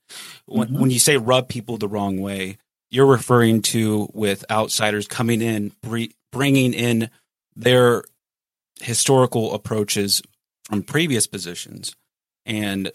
When, 0.45 0.69
mm-hmm. 0.69 0.79
when 0.79 0.89
you 0.89 0.99
say 0.99 1.17
rub 1.17 1.49
people 1.49 1.77
the 1.77 1.89
wrong 1.89 2.21
way, 2.21 2.57
you're 2.89 3.07
referring 3.07 3.61
to 3.63 4.09
with 4.13 4.45
outsiders 4.49 5.07
coming 5.07 5.41
in, 5.41 5.73
bringing 6.31 6.73
in 6.73 7.09
their 7.55 8.03
historical 8.81 9.53
approaches 9.53 10.21
from 10.63 10.83
previous 10.83 11.27
positions 11.27 11.95
and 12.45 12.91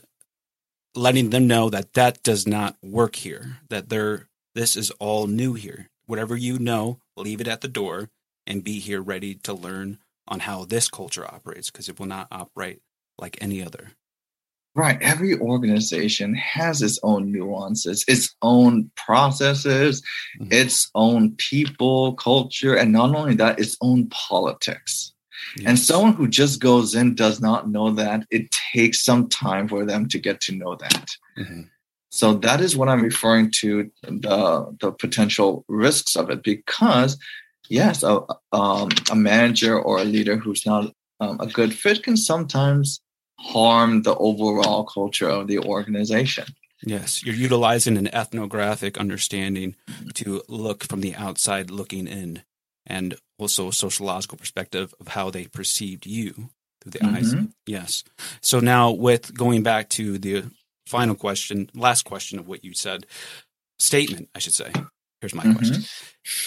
letting 0.95 1.31
them 1.31 1.47
know 1.47 1.71
that 1.71 1.93
that 1.95 2.23
does 2.23 2.47
not 2.47 2.77
work 2.83 3.17
here, 3.17 3.59
that 3.69 3.89
they're, 3.89 4.29
this 4.55 4.77
is 4.77 4.91
all 4.93 5.27
new 5.27 5.55
here. 5.55 5.89
Whatever 6.07 6.37
you 6.37 6.59
know, 6.59 7.01
leave 7.17 7.41
it 7.41 7.49
at 7.49 7.61
the 7.61 7.69
door 7.69 8.09
and 8.47 8.65
be 8.65 8.79
here 8.79 9.03
ready 9.03 9.35
to 9.35 9.53
learn 9.53 9.99
on 10.29 10.41
how 10.41 10.65
this 10.65 10.89
culture 10.89 11.25
operates 11.25 11.71
because 11.71 11.89
it 11.89 11.99
will 11.99 12.07
not 12.07 12.29
operate 12.31 12.81
like 13.19 13.39
any 13.41 13.63
other. 13.63 13.91
Right. 14.75 15.01
Every 15.01 15.39
organization 15.39 16.35
has 16.35 16.83
its 16.83 16.99
own 17.03 17.33
nuances, 17.33 18.05
its 18.07 18.37
own 18.43 18.91
processes, 18.95 20.03
mm-hmm. 20.39 20.53
its 20.53 20.91
own 20.95 21.35
people, 21.37 22.13
culture, 22.15 22.77
and 22.77 22.93
not 22.93 23.15
only 23.17 23.35
that, 23.37 23.59
its 23.59 23.79
own 23.81 24.09
politics. 24.11 25.15
Yes. 25.57 25.67
And 25.67 25.79
someone 25.79 26.13
who 26.15 26.29
just 26.29 26.61
goes 26.61 26.95
in 26.95 27.15
does 27.15 27.41
not 27.41 27.69
know 27.69 27.91
that. 27.93 28.27
It 28.31 28.51
takes 28.73 29.03
some 29.03 29.29
time 29.29 29.69
for 29.69 29.85
them 29.85 30.09
to 30.09 30.19
get 30.19 30.41
to 30.43 30.53
know 30.55 30.77
that. 30.77 31.11
Mm-hmm. 31.39 31.63
So 32.11 32.35
that 32.35 32.61
is 32.61 32.77
what 32.77 32.89
I'm 32.89 33.03
referring 33.03 33.51
to 33.57 33.91
the, 34.03 34.77
the 34.81 34.93
potential 34.93 35.65
risks 35.69 36.17
of 36.17 36.31
it 36.31 36.43
because 36.43 37.19
yes, 37.69 38.03
a, 38.03 38.21
um, 38.53 38.89
a 39.11 39.17
manager 39.17 39.79
or 39.79 39.99
a 39.99 40.05
leader 40.05 40.37
who's 40.37 40.65
not 40.65 40.93
um, 41.21 41.41
a 41.41 41.47
good 41.47 41.75
fit 41.75 42.03
can 42.03 42.17
sometimes 42.17 43.01
harm 43.39 44.03
the 44.03 44.15
overall 44.17 44.85
culture 44.85 45.29
of 45.29 45.47
the 45.47 45.59
organization. 45.59 46.45
Yes, 46.83 47.25
you're 47.25 47.35
utilizing 47.35 47.97
an 47.97 48.15
ethnographic 48.15 48.99
understanding 48.99 49.77
to 50.15 50.43
look 50.49 50.85
from 50.85 51.01
the 51.01 51.15
outside 51.15 51.71
looking 51.71 52.07
in, 52.07 52.43
and 52.87 53.17
also 53.39 53.69
a 53.69 53.73
sociological 53.73 54.39
perspective 54.39 54.95
of 55.01 55.09
how 55.09 55.31
they 55.31 55.47
perceived 55.47 56.07
you 56.07 56.51
through 56.81 56.93
the 56.93 56.99
mm-hmm. 57.01 57.17
eyes. 57.17 57.35
Yes. 57.67 58.05
So 58.41 58.61
now, 58.61 58.91
with 58.91 59.37
going 59.37 59.63
back 59.63 59.89
to 59.91 60.19
the 60.19 60.45
final 60.87 61.15
question, 61.15 61.71
last 61.75 62.03
question 62.05 62.39
of 62.39 62.49
what 62.49 62.65
you 62.65 62.75
said, 62.75 63.07
statement, 63.79 64.29
I 64.35 64.39
should 64.39 64.55
say. 64.55 64.73
Here's 65.21 65.35
my 65.35 65.45
mm-hmm. 65.45 65.57
question. 65.57 65.85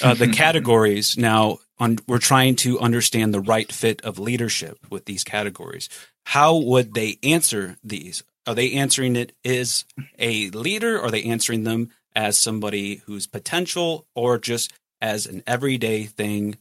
Uh, 0.03 0.13
the 0.13 0.27
categories 0.27 1.17
now, 1.17 1.59
on, 1.79 1.97
we're 2.07 2.19
trying 2.19 2.55
to 2.57 2.79
understand 2.79 3.33
the 3.33 3.39
right 3.39 3.71
fit 3.71 4.01
of 4.03 4.19
leadership 4.19 4.77
with 4.89 5.05
these 5.05 5.23
categories. 5.23 5.89
How 6.25 6.57
would 6.57 6.93
they 6.93 7.17
answer 7.23 7.77
these? 7.83 8.23
Are 8.45 8.55
they 8.55 8.73
answering 8.73 9.15
it 9.15 9.33
as 9.43 9.85
a 10.17 10.49
leader? 10.51 10.97
Or 10.97 11.05
are 11.05 11.11
they 11.11 11.23
answering 11.23 11.63
them 11.63 11.89
as 12.15 12.37
somebody 12.37 13.01
who's 13.05 13.27
potential 13.27 14.07
or 14.15 14.37
just 14.37 14.71
as 15.01 15.25
an 15.25 15.43
everyday 15.47 16.03
thing? 16.03 16.57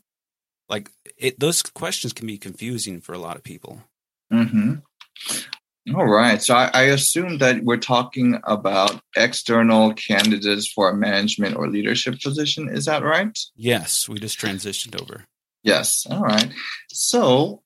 Like 0.69 0.91
it, 1.17 1.41
those 1.41 1.63
questions 1.63 2.13
can 2.13 2.27
be 2.27 2.39
confusing 2.39 3.01
for 3.01 3.13
a 3.13 3.19
lot 3.19 3.37
of 3.37 3.43
people. 3.43 3.83
Mm-hmm. 4.33 4.75
All 5.95 6.07
right. 6.07 6.43
So 6.43 6.55
I, 6.55 6.71
I, 6.75 6.83
assume 6.83 7.39
that 7.39 7.65
we're 7.65 7.79
talking 7.79 8.39
about 8.45 9.01
external 9.17 9.95
candidates 9.95 10.71
for 10.71 10.91
a 10.91 10.95
management 10.95 11.57
or 11.57 11.67
leadership 11.67 12.21
position. 12.21 12.69
Is 12.69 12.85
that 12.85 13.03
right? 13.03 13.37
Yes. 13.57 14.07
We 14.07 14.19
just 14.19 14.39
transitioned 14.39 15.01
over. 15.01 15.25
Yes. 15.63 16.07
All 16.11 16.21
right. 16.21 16.53
So 16.91 17.63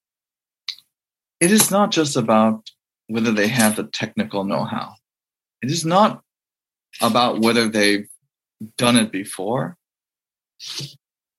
it 1.41 1.51
is 1.51 1.73
not 1.73 1.91
just 1.91 2.17
about 2.17 2.71
whether 3.09 3.33
they 3.33 3.49
have 3.49 3.75
the 3.75 3.85
technical 3.85 4.45
know 4.45 4.65
how, 4.65 4.95
it 5.61 5.71
is 5.71 5.85
not 5.85 6.23
about 7.01 7.41
whether 7.41 7.69
they've 7.69 8.09
done 8.79 8.97
it 8.97 9.11
before. 9.11 9.77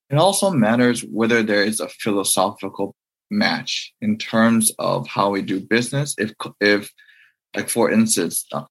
It 0.10 0.18
also 0.18 0.52
matters 0.52 1.02
whether 1.02 1.42
there 1.44 1.64
is 1.64 1.80
a 1.80 1.90
philosophical 1.90 2.96
match 3.32 3.94
in 4.02 4.18
terms 4.18 4.72
of 4.80 5.08
how 5.08 5.30
we 5.30 5.42
do 5.42 5.60
business. 5.60 6.16
If, 6.18 6.34
if 6.62 6.92
like 7.56 7.70
for 7.70 7.92
instance, 7.92 8.46
uh, 8.52 8.66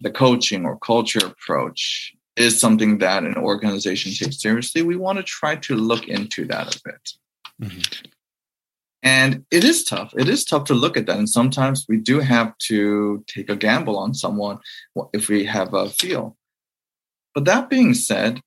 the 0.00 0.10
coaching 0.10 0.64
or 0.64 0.78
culture 0.78 1.26
approach 1.26 2.14
is 2.36 2.58
something 2.58 2.98
that 2.98 3.24
an 3.24 3.36
organization 3.36 4.12
takes 4.12 4.40
seriously, 4.40 4.82
we 4.82 4.96
want 4.96 5.18
to 5.18 5.24
try 5.24 5.56
to 5.56 5.76
look 5.76 6.08
into 6.08 6.44
that 6.46 6.74
a 6.74 6.80
bit. 6.84 7.10
Mm-hmm. 7.62 8.06
And 9.02 9.44
it 9.50 9.64
is 9.64 9.84
tough. 9.84 10.14
It 10.16 10.28
is 10.28 10.44
tough 10.44 10.64
to 10.64 10.74
look 10.74 10.96
at 10.96 11.06
that. 11.06 11.18
And 11.18 11.28
sometimes 11.28 11.84
we 11.88 11.98
do 11.98 12.20
have 12.20 12.56
to 12.68 13.22
take 13.28 13.50
a 13.50 13.56
gamble 13.56 13.98
on 13.98 14.14
someone 14.14 14.58
if 15.12 15.28
we 15.28 15.44
have 15.44 15.74
a 15.74 15.90
feel. 15.90 16.36
But 17.34 17.44
that 17.44 17.68
being 17.68 17.92
said, 17.92 18.40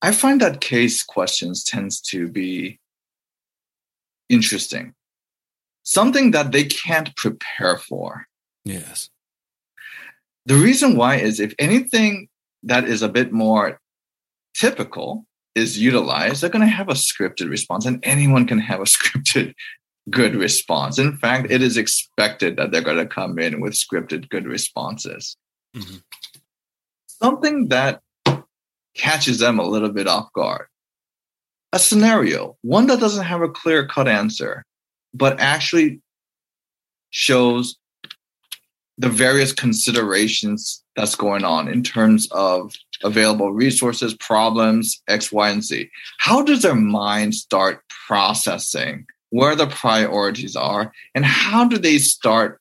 I 0.00 0.12
find 0.12 0.40
that 0.40 0.60
case 0.60 1.02
questions 1.02 1.64
tends 1.64 2.00
to 2.02 2.28
be 2.28 2.78
interesting. 4.28 4.94
Something 5.82 6.32
that 6.32 6.52
they 6.52 6.64
can't 6.64 7.14
prepare 7.16 7.78
for. 7.78 8.26
Yes. 8.64 9.10
The 10.46 10.54
reason 10.54 10.96
why 10.96 11.16
is 11.16 11.40
if 11.40 11.54
anything 11.58 12.28
that 12.62 12.84
is 12.84 13.02
a 13.02 13.08
bit 13.08 13.32
more 13.32 13.80
typical 14.54 15.26
is 15.54 15.78
utilized, 15.78 16.42
they're 16.42 16.50
going 16.50 16.66
to 16.66 16.68
have 16.68 16.88
a 16.88 16.94
scripted 16.94 17.50
response, 17.50 17.86
and 17.86 18.00
anyone 18.02 18.46
can 18.46 18.58
have 18.58 18.80
a 18.80 18.84
scripted 18.96 19.54
good 20.10 20.34
response. 20.34 20.98
In 20.98 21.16
fact, 21.16 21.50
it 21.50 21.62
is 21.62 21.76
expected 21.76 22.56
that 22.56 22.70
they're 22.70 22.80
going 22.80 22.98
to 22.98 23.06
come 23.06 23.38
in 23.38 23.60
with 23.60 23.74
scripted 23.74 24.28
good 24.28 24.46
responses. 24.46 25.36
Mm-hmm. 25.76 25.96
Something 27.06 27.68
that 27.68 28.00
catches 28.98 29.38
them 29.38 29.58
a 29.58 29.66
little 29.66 29.90
bit 29.90 30.06
off 30.06 30.32
guard. 30.32 30.66
A 31.72 31.78
scenario, 31.78 32.56
one 32.62 32.86
that 32.86 33.00
doesn't 33.00 33.24
have 33.24 33.42
a 33.42 33.48
clear 33.48 33.86
cut 33.86 34.08
answer, 34.08 34.64
but 35.14 35.38
actually 35.40 36.00
shows 37.10 37.76
the 38.98 39.08
various 39.08 39.52
considerations 39.52 40.82
that's 40.96 41.14
going 41.14 41.44
on 41.44 41.68
in 41.68 41.82
terms 41.82 42.28
of 42.32 42.74
available 43.04 43.52
resources, 43.52 44.14
problems, 44.14 45.00
X, 45.08 45.30
Y, 45.30 45.48
and 45.48 45.62
Z. 45.62 45.88
How 46.18 46.42
does 46.42 46.62
their 46.62 46.74
mind 46.74 47.34
start 47.34 47.82
processing 48.06 49.06
where 49.30 49.54
the 49.54 49.66
priorities 49.66 50.56
are, 50.56 50.92
and 51.14 51.24
how 51.24 51.64
do 51.64 51.78
they 51.78 51.98
start 51.98 52.60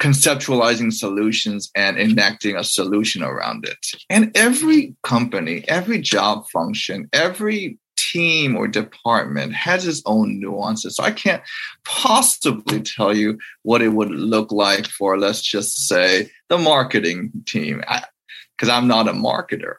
conceptualizing 0.00 0.92
solutions 0.92 1.70
and 1.74 1.98
enacting 1.98 2.56
a 2.56 2.64
solution 2.64 3.22
around 3.22 3.66
it? 3.66 3.78
And 4.08 4.30
every 4.36 4.94
company, 5.02 5.64
every 5.68 6.00
job 6.00 6.48
function, 6.48 7.08
every 7.12 7.78
team 7.96 8.56
or 8.56 8.66
department 8.66 9.52
has 9.52 9.86
its 9.86 10.02
own 10.06 10.40
nuances. 10.40 10.96
So 10.96 11.04
I 11.04 11.10
can't 11.10 11.42
possibly 11.84 12.80
tell 12.80 13.14
you 13.14 13.38
what 13.62 13.82
it 13.82 13.90
would 13.90 14.10
look 14.10 14.50
like 14.50 14.86
for, 14.86 15.18
let's 15.18 15.42
just 15.42 15.86
say, 15.86 16.30
the 16.48 16.58
marketing 16.58 17.30
team, 17.46 17.82
because 18.56 18.68
I'm 18.68 18.88
not 18.88 19.08
a 19.08 19.12
marketer. 19.12 19.76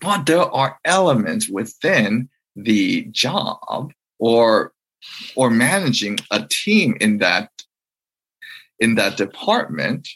But 0.00 0.26
there 0.26 0.42
are 0.42 0.78
elements 0.84 1.48
within 1.48 2.28
the 2.54 3.04
job 3.10 3.92
or 4.18 4.72
or 5.36 5.48
managing 5.48 6.18
a 6.30 6.44
team 6.50 6.96
in 7.00 7.18
that 7.18 7.50
in 8.80 8.94
that 8.96 9.16
department 9.16 10.08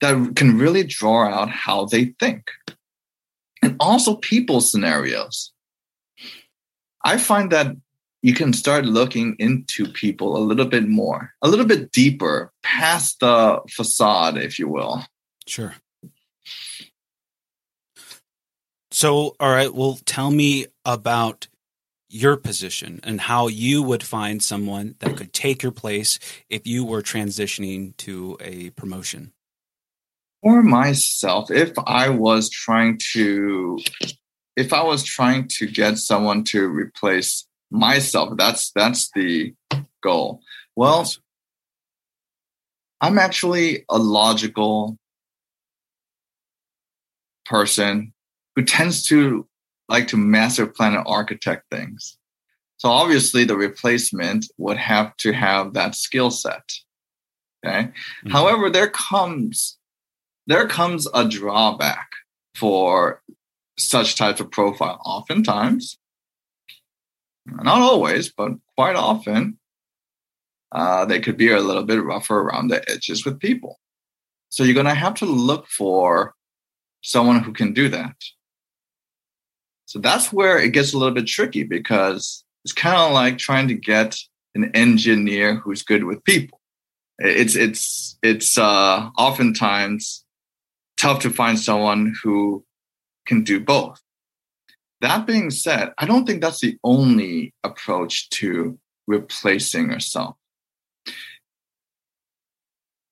that 0.00 0.34
can 0.36 0.58
really 0.58 0.84
draw 0.84 1.28
out 1.28 1.50
how 1.50 1.84
they 1.84 2.14
think 2.18 2.50
and 3.62 3.76
also 3.80 4.16
people 4.16 4.60
scenarios 4.60 5.52
I 7.04 7.16
find 7.16 7.50
that 7.52 7.76
you 8.22 8.34
can 8.34 8.52
start 8.52 8.84
looking 8.84 9.36
into 9.38 9.86
people 9.86 10.36
a 10.36 10.44
little 10.44 10.66
bit 10.66 10.86
more, 10.88 11.32
a 11.40 11.48
little 11.48 11.64
bit 11.64 11.90
deeper, 11.92 12.52
past 12.62 13.20
the 13.20 13.60
facade, 13.70 14.36
if 14.36 14.58
you 14.58 14.68
will. 14.68 15.04
Sure. 15.46 15.74
So, 18.90 19.36
all 19.40 19.50
right, 19.50 19.72
well, 19.72 19.98
tell 20.04 20.30
me 20.30 20.66
about 20.84 21.48
your 22.10 22.36
position 22.36 23.00
and 23.04 23.20
how 23.20 23.46
you 23.46 23.82
would 23.82 24.02
find 24.02 24.42
someone 24.42 24.96
that 24.98 25.16
could 25.16 25.32
take 25.32 25.62
your 25.62 25.72
place 25.72 26.18
if 26.48 26.66
you 26.66 26.84
were 26.84 27.02
transitioning 27.02 27.96
to 27.98 28.36
a 28.40 28.70
promotion. 28.70 29.32
For 30.42 30.62
myself, 30.62 31.50
if 31.50 31.72
I 31.86 32.08
was 32.08 32.50
trying 32.50 32.98
to 33.12 33.78
if 34.56 34.72
I 34.72 34.82
was 34.82 35.04
trying 35.04 35.48
to 35.58 35.66
get 35.66 35.98
someone 35.98 36.44
to 36.44 36.66
replace 36.66 37.46
myself, 37.70 38.36
that's 38.36 38.72
that's 38.72 39.10
the 39.14 39.54
goal. 40.02 40.40
Well, 40.76 41.08
I'm 43.00 43.18
actually 43.18 43.84
a 43.88 43.98
logical 43.98 44.98
person 47.46 48.12
who 48.54 48.64
tends 48.64 49.04
to 49.06 49.46
like 49.90 50.08
to 50.08 50.16
master 50.16 50.66
plan 50.66 50.94
and 50.94 51.04
architect 51.06 51.64
things. 51.70 52.16
So 52.78 52.88
obviously 52.88 53.44
the 53.44 53.56
replacement 53.56 54.46
would 54.56 54.78
have 54.78 55.16
to 55.18 55.32
have 55.32 55.74
that 55.74 55.94
skill 55.94 56.30
set. 56.30 56.62
Okay. 57.64 57.88
Mm-hmm. 57.88 58.30
However, 58.30 58.70
there 58.70 58.88
comes 58.88 59.76
there 60.46 60.66
comes 60.66 61.06
a 61.12 61.28
drawback 61.28 62.08
for 62.54 63.22
such 63.78 64.16
types 64.16 64.40
of 64.40 64.50
profile. 64.50 65.00
Oftentimes, 65.04 65.98
not 67.46 67.82
always, 67.82 68.30
but 68.32 68.52
quite 68.76 68.96
often, 68.96 69.58
uh, 70.72 71.04
they 71.04 71.20
could 71.20 71.36
be 71.36 71.50
a 71.50 71.60
little 71.60 71.84
bit 71.84 72.02
rougher 72.02 72.40
around 72.40 72.68
the 72.68 72.88
edges 72.90 73.24
with 73.24 73.38
people. 73.38 73.78
So 74.48 74.64
you're 74.64 74.74
going 74.74 74.86
to 74.86 74.94
have 74.94 75.14
to 75.16 75.26
look 75.26 75.66
for 75.68 76.34
someone 77.02 77.42
who 77.42 77.52
can 77.52 77.72
do 77.72 77.88
that. 77.88 78.16
So 79.90 79.98
that's 79.98 80.32
where 80.32 80.56
it 80.56 80.72
gets 80.72 80.92
a 80.92 80.98
little 80.98 81.12
bit 81.12 81.26
tricky 81.26 81.64
because 81.64 82.44
it's 82.64 82.72
kind 82.72 82.96
of 82.96 83.10
like 83.10 83.38
trying 83.38 83.66
to 83.66 83.74
get 83.74 84.16
an 84.54 84.70
engineer 84.72 85.56
who's 85.56 85.82
good 85.82 86.04
with 86.04 86.22
people. 86.22 86.60
It's 87.18 87.56
it's 87.56 88.16
it's 88.22 88.56
uh, 88.56 89.10
oftentimes 89.18 90.24
tough 90.96 91.22
to 91.22 91.30
find 91.30 91.58
someone 91.58 92.14
who 92.22 92.64
can 93.26 93.42
do 93.42 93.58
both. 93.58 94.00
That 95.00 95.26
being 95.26 95.50
said, 95.50 95.92
I 95.98 96.06
don't 96.06 96.24
think 96.24 96.40
that's 96.40 96.60
the 96.60 96.78
only 96.84 97.52
approach 97.64 98.30
to 98.30 98.78
replacing 99.08 99.90
yourself. 99.90 100.36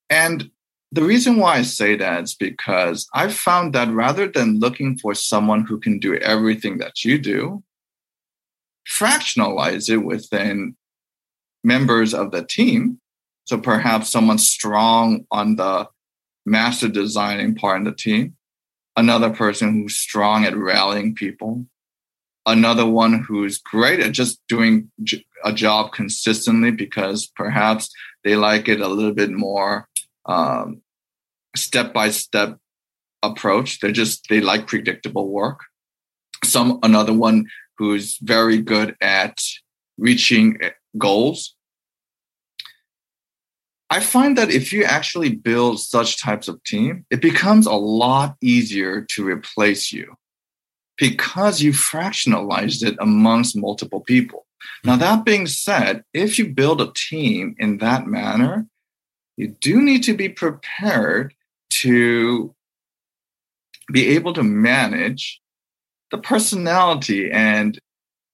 And 0.08 0.52
the 0.90 1.03
reason 1.03 1.37
why 1.37 1.57
I 1.57 1.62
say 1.62 1.96
that 1.96 2.24
is 2.24 2.35
because 2.35 3.09
I've 3.12 3.35
found 3.35 3.74
that 3.74 3.92
rather 3.92 4.27
than 4.27 4.59
looking 4.59 4.98
for 4.98 5.14
someone 5.14 5.64
who 5.64 5.79
can 5.79 5.98
do 5.98 6.16
everything 6.16 6.79
that 6.79 7.05
you 7.05 7.18
do, 7.18 7.62
fractionalize 8.88 9.90
it 9.90 9.98
within 9.98 10.77
members 11.62 12.14
of 12.14 12.31
the 12.31 12.42
team. 12.42 13.01
So 13.44 13.59
perhaps 13.59 14.11
someone 14.11 14.38
strong 14.38 15.27
on 15.31 15.57
the 15.57 15.88
master 16.46 16.88
designing 16.88 17.55
part 17.55 17.81
of 17.81 17.85
the 17.85 17.92
team, 17.92 18.37
another 18.96 19.31
person 19.31 19.74
who's 19.74 19.96
strong 19.96 20.44
at 20.44 20.57
rallying 20.57 21.14
people, 21.14 21.66
another 22.46 22.87
one 22.87 23.22
who's 23.22 23.59
great 23.59 24.01
at 24.01 24.12
just 24.12 24.40
doing 24.48 24.90
a 25.44 25.53
job 25.53 25.92
consistently 25.92 26.70
because 26.70 27.27
perhaps 27.27 27.90
they 28.24 28.37
like 28.37 28.68
it 28.68 28.81
a 28.81 28.88
little 28.88 29.12
bit 29.12 29.31
more 29.31 29.88
step 31.56 31.92
by 31.92 32.10
step 32.10 32.58
approach. 33.22 33.80
They 33.80 33.92
just 33.92 34.26
they 34.28 34.40
like 34.40 34.66
predictable 34.66 35.28
work. 35.28 35.60
Some 36.44 36.78
another 36.82 37.12
one 37.12 37.46
who's 37.78 38.18
very 38.18 38.58
good 38.60 38.96
at 39.00 39.38
reaching 39.98 40.58
goals 40.96 41.56
I 43.90 44.00
find 44.00 44.36
that 44.36 44.50
if 44.50 44.72
you 44.72 44.84
actually 44.84 45.34
build 45.34 45.80
such 45.80 46.22
types 46.22 46.46
of 46.46 46.62
team, 46.64 47.06
it 47.10 47.22
becomes 47.22 47.66
a 47.66 47.72
lot 47.72 48.36
easier 48.42 49.06
to 49.12 49.24
replace 49.24 49.92
you 49.92 50.14
because 50.98 51.62
you 51.62 51.72
fractionalized 51.72 52.84
it 52.84 52.96
amongst 53.00 53.56
multiple 53.56 54.00
people. 54.00 54.46
Now, 54.84 54.92
mm-hmm. 54.92 55.00
that 55.00 55.24
being 55.24 55.46
said, 55.46 56.02
if 56.12 56.38
you 56.38 56.52
build 56.52 56.82
a 56.82 56.92
team 56.94 57.54
in 57.58 57.78
that 57.78 58.06
manner, 58.06 58.66
you 59.38 59.55
do 59.61 59.81
need 59.81 60.03
to 60.03 60.14
be 60.14 60.29
prepared 60.29 61.33
to 61.70 62.55
be 63.92 64.09
able 64.09 64.33
to 64.33 64.42
manage 64.42 65.40
the 66.11 66.18
personality 66.18 67.31
and 67.31 67.79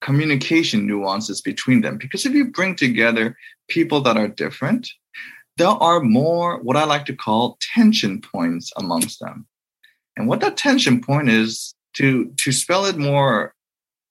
communication 0.00 0.86
nuances 0.86 1.42
between 1.42 1.82
them. 1.82 1.98
Because 1.98 2.24
if 2.24 2.32
you 2.32 2.50
bring 2.50 2.74
together 2.74 3.36
people 3.68 4.00
that 4.00 4.16
are 4.16 4.28
different, 4.28 4.88
there 5.58 5.68
are 5.68 6.00
more 6.00 6.58
what 6.60 6.76
I 6.76 6.84
like 6.84 7.04
to 7.06 7.14
call 7.14 7.58
tension 7.74 8.20
points 8.20 8.72
amongst 8.78 9.20
them. 9.20 9.46
And 10.16 10.26
what 10.26 10.40
that 10.40 10.56
tension 10.56 11.00
point 11.00 11.28
is, 11.28 11.74
to 11.94 12.32
to 12.38 12.50
spell 12.50 12.86
it 12.86 12.96
more 12.96 13.54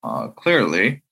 uh, 0.03 0.27
clearly, 0.29 1.02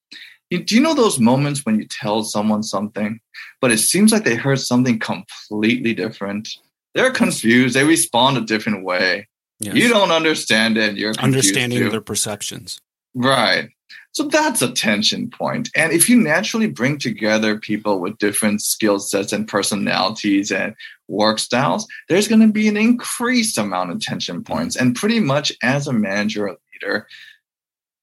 do 0.60 0.76
you 0.76 0.82
know 0.82 0.94
those 0.94 1.20
moments 1.20 1.66
when 1.66 1.80
you 1.80 1.88
tell 1.88 2.24
someone 2.24 2.64
something, 2.64 3.20
but 3.62 3.72
it 3.72 3.78
seems 3.78 4.12
like 4.12 4.26
they 4.26 4.36
heard 4.36 4.60
something 4.60 5.00
completely 5.00 5.94
different? 5.94 6.50
They're 6.94 7.12
confused. 7.12 7.76
They 7.76 7.86
respond 7.86 8.38
a 8.38 8.42
different 8.42 8.84
way. 8.84 9.28
Yes. 9.60 9.76
You 9.76 9.90
don't 9.90 10.12
understand 10.12 10.78
it. 10.78 10.98
You're 10.98 11.14
understanding 11.20 11.80
too. 11.80 11.90
their 11.90 12.02
perceptions. 12.02 12.82
Right. 13.14 13.70
So 14.14 14.24
that's 14.24 14.62
a 14.62 14.72
tension 14.74 15.30
point. 15.30 15.70
And 15.74 15.94
if 15.94 16.10
you 16.10 16.18
naturally 16.18 16.68
bring 16.68 16.98
together 16.98 17.58
people 17.58 18.00
with 18.00 18.18
different 18.18 18.62
skill 18.62 19.00
sets 19.00 19.32
and 19.32 19.48
personalities 19.48 20.52
and 20.52 20.76
work 21.08 21.40
styles, 21.40 21.88
there's 22.10 22.28
going 22.28 22.42
to 22.42 22.52
be 22.52 22.68
an 22.68 22.76
increased 22.76 23.58
amount 23.58 23.92
of 23.92 24.02
tension 24.02 24.44
points. 24.44 24.76
Mm-hmm. 24.76 24.88
And 24.88 24.96
pretty 24.96 25.22
much 25.22 25.54
as 25.64 25.88
a 25.88 25.94
manager 25.94 26.50
or 26.50 26.58
leader, 26.74 27.08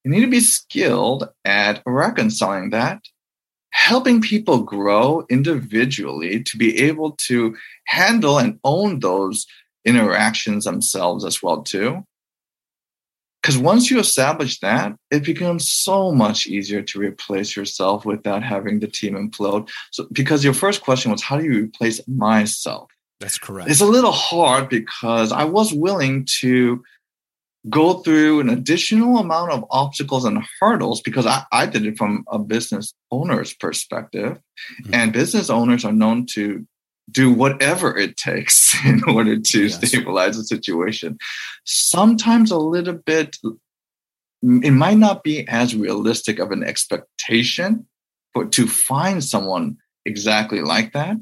you 0.04 0.10
need 0.10 0.20
to 0.20 0.30
be 0.30 0.40
skilled 0.40 1.28
at 1.44 1.82
reconciling 1.86 2.70
that, 2.70 3.00
helping 3.70 4.20
people 4.20 4.62
grow 4.62 5.24
individually 5.28 6.42
to 6.44 6.56
be 6.56 6.78
able 6.82 7.12
to 7.12 7.56
handle 7.86 8.38
and 8.38 8.58
own 8.64 9.00
those 9.00 9.46
interactions 9.84 10.64
themselves 10.64 11.24
as 11.24 11.42
well 11.42 11.62
too 11.62 12.04
because 13.48 13.56
once 13.56 13.90
you 13.90 13.98
establish 13.98 14.60
that, 14.60 14.94
it 15.10 15.24
becomes 15.24 15.70
so 15.70 16.12
much 16.12 16.46
easier 16.46 16.82
to 16.82 16.98
replace 16.98 17.56
yourself 17.56 18.04
without 18.04 18.42
having 18.42 18.80
the 18.80 18.88
team 18.88 19.14
implode. 19.14 19.70
So, 19.90 20.06
because 20.12 20.44
your 20.44 20.52
first 20.52 20.82
question 20.82 21.12
was, 21.12 21.22
how 21.22 21.38
do 21.38 21.44
you 21.44 21.64
replace 21.64 22.06
myself? 22.06 22.90
That's 23.20 23.38
correct. 23.38 23.70
It's 23.70 23.80
a 23.80 23.86
little 23.86 24.12
hard 24.12 24.68
because 24.68 25.32
I 25.32 25.44
was 25.44 25.72
willing 25.72 26.26
to 26.40 26.84
go 27.68 27.94
through 27.94 28.40
an 28.40 28.48
additional 28.48 29.18
amount 29.18 29.52
of 29.52 29.64
obstacles 29.70 30.24
and 30.24 30.44
hurdles 30.60 31.00
because 31.00 31.26
I, 31.26 31.44
I 31.52 31.66
did 31.66 31.86
it 31.86 31.98
from 31.98 32.24
a 32.28 32.38
business 32.38 32.94
owner's 33.10 33.54
perspective. 33.54 34.38
Mm-hmm. 34.82 34.94
And 34.94 35.12
business 35.12 35.50
owners 35.50 35.84
are 35.84 35.92
known 35.92 36.26
to 36.34 36.66
do 37.10 37.32
whatever 37.32 37.96
it 37.96 38.16
takes 38.16 38.74
in 38.84 39.02
order 39.04 39.38
to 39.38 39.62
yes. 39.64 39.76
stabilize 39.76 40.36
the 40.36 40.44
situation. 40.44 41.18
Sometimes 41.64 42.50
a 42.50 42.58
little 42.58 42.94
bit, 42.94 43.36
it 44.42 44.72
might 44.72 44.98
not 44.98 45.24
be 45.24 45.46
as 45.48 45.74
realistic 45.74 46.38
of 46.38 46.50
an 46.52 46.62
expectation 46.62 47.86
for 48.32 48.44
to 48.46 48.66
find 48.66 49.24
someone 49.24 49.76
exactly 50.04 50.60
like 50.60 50.92
that. 50.92 51.18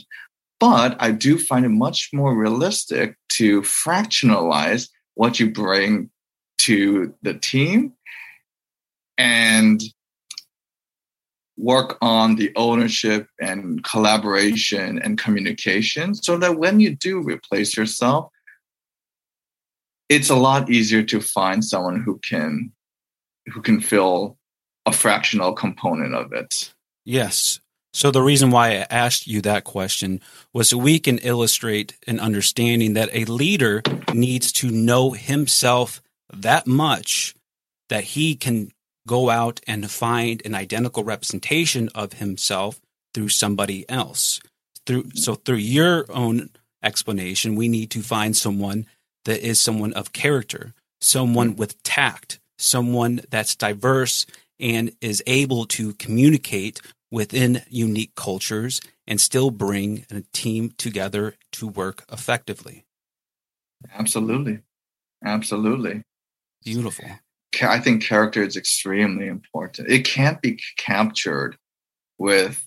But 0.59 0.97
I 1.01 1.11
do 1.11 1.39
find 1.39 1.67
it 1.67 1.71
much 1.71 2.11
more 2.13 2.35
realistic 2.35 3.17
to 3.31 3.63
fractionalize 3.63 4.89
what 5.15 5.39
you 5.39 5.51
bring 5.51 6.11
to 6.67 7.15
the 7.23 7.35
team 7.35 7.93
and 9.19 9.83
work 11.57 11.97
on 12.03 12.37
the 12.37 12.53
ownership 12.57 13.29
and 13.41 13.83
collaboration 13.83 14.99
and 14.99 15.19
communication 15.19 16.15
so 16.15 16.37
that 16.37 16.59
when 16.59 16.81
you 16.81 16.95
do 16.95 17.23
replace 17.23 17.77
yourself, 17.77 18.31
it's 20.09 20.29
a 20.29 20.37
lot 20.37 20.71
easier 20.71 21.03
to 21.03 21.21
find 21.21 21.65
someone 21.65 22.03
who 22.03 22.19
can 22.19 22.73
who 23.53 23.63
can 23.63 23.81
fill 23.81 24.37
a 24.87 24.93
fractional 24.93 25.53
component 25.53 26.15
of 26.15 26.33
it. 26.33 26.75
Yes. 27.05 27.61
So 27.95 28.11
the 28.11 28.23
reason 28.23 28.51
why 28.51 28.73
I 28.73 28.87
asked 28.91 29.27
you 29.27 29.41
that 29.43 29.65
question 29.65 30.21
was 30.53 30.69
so 30.69 30.77
we 30.77 30.99
can 30.99 31.19
illustrate 31.19 31.97
an 32.07 32.21
understanding 32.21 32.95
that 32.95 33.09
a 33.13 33.25
leader 33.25 33.83
needs 34.13 34.53
to 34.53 34.71
know 34.71 35.13
himself 35.13 36.03
that 36.33 36.67
much 36.67 37.35
that 37.89 38.05
he 38.05 38.35
can 38.35 38.73
go 39.07 39.31
out 39.31 39.61
and 39.67 39.91
find 39.91 40.43
an 40.45 40.55
identical 40.55 41.05
representation 41.05 41.89
of 41.95 42.15
himself 42.15 42.81
through 43.15 43.29
somebody 43.29 43.89
else. 43.89 44.41
Through 44.85 45.11
so 45.15 45.35
through 45.35 45.57
your 45.57 46.07
own 46.11 46.51
explanation, 46.83 47.57
we 47.57 47.69
need 47.69 47.91
to 47.93 48.03
find 48.03 48.37
someone 48.37 48.87
that 49.25 49.41
is 49.41 49.61
someone 49.61 49.93
of 49.93 50.13
character, 50.13 50.75
someone 51.01 51.57
with 51.57 51.83
tact, 51.83 52.39
someone 52.59 53.21
that's 53.31 53.57
diverse 53.57 54.27
and 54.59 54.93
is 55.01 55.23
able 55.27 55.67
to 55.67 55.93
communicate 55.95 56.81
within 57.11 57.63
unique 57.69 58.15
cultures 58.15 58.81
and 59.07 59.21
still 59.21 59.51
bring 59.51 60.05
a 60.11 60.23
team 60.33 60.73
together 60.77 61.35
to 61.53 61.67
work 61.67 62.05
effectively. 62.11 62.85
Absolutely. 63.95 64.61
Absolutely. 65.25 66.03
Beautiful. 66.67 67.09
I 67.63 67.79
think 67.79 68.03
character 68.03 68.43
is 68.43 68.57
extremely 68.57 69.29
important. 69.29 69.89
It 69.89 70.05
can't 70.05 70.43
be 70.43 70.61
captured 70.77 71.57
with 72.19 72.63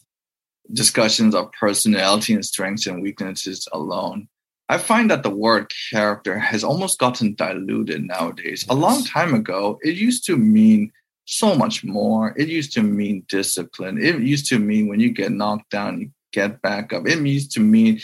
discussions 0.72 1.36
of 1.36 1.52
personality 1.52 2.34
and 2.34 2.46
strengths 2.46 2.88
and 2.88 3.02
weaknesses 3.02 3.68
alone. 3.74 4.30
I 4.70 4.78
find 4.78 5.12
that 5.12 5.24
the 5.24 5.30
word 5.30 5.72
character 5.92 6.40
has 6.40 6.64
almost 6.64 6.98
gotten 6.98 7.36
diluted 7.36 8.04
nowadays. 8.06 8.66
A 8.70 8.74
long 8.74 9.04
time 9.04 9.34
ago, 9.34 9.80
it 9.82 9.96
used 9.96 10.26
to 10.28 10.38
mean 10.38 10.94
so 11.26 11.54
much 11.54 11.84
more. 11.84 12.34
It 12.38 12.48
used 12.48 12.72
to 12.74 12.84
mean 12.84 13.26
discipline. 13.28 14.02
It 14.02 14.20
used 14.22 14.48
to 14.48 14.60
mean 14.60 14.88
when 14.88 15.02
you 15.02 15.12
get 15.12 15.34
knocked 15.34 15.72
down, 15.72 16.00
you 16.00 16.12
get 16.32 16.62
back 16.62 16.94
up. 16.94 17.06
It 17.06 17.20
used 17.20 17.52
to 17.54 17.60
mean 17.60 18.00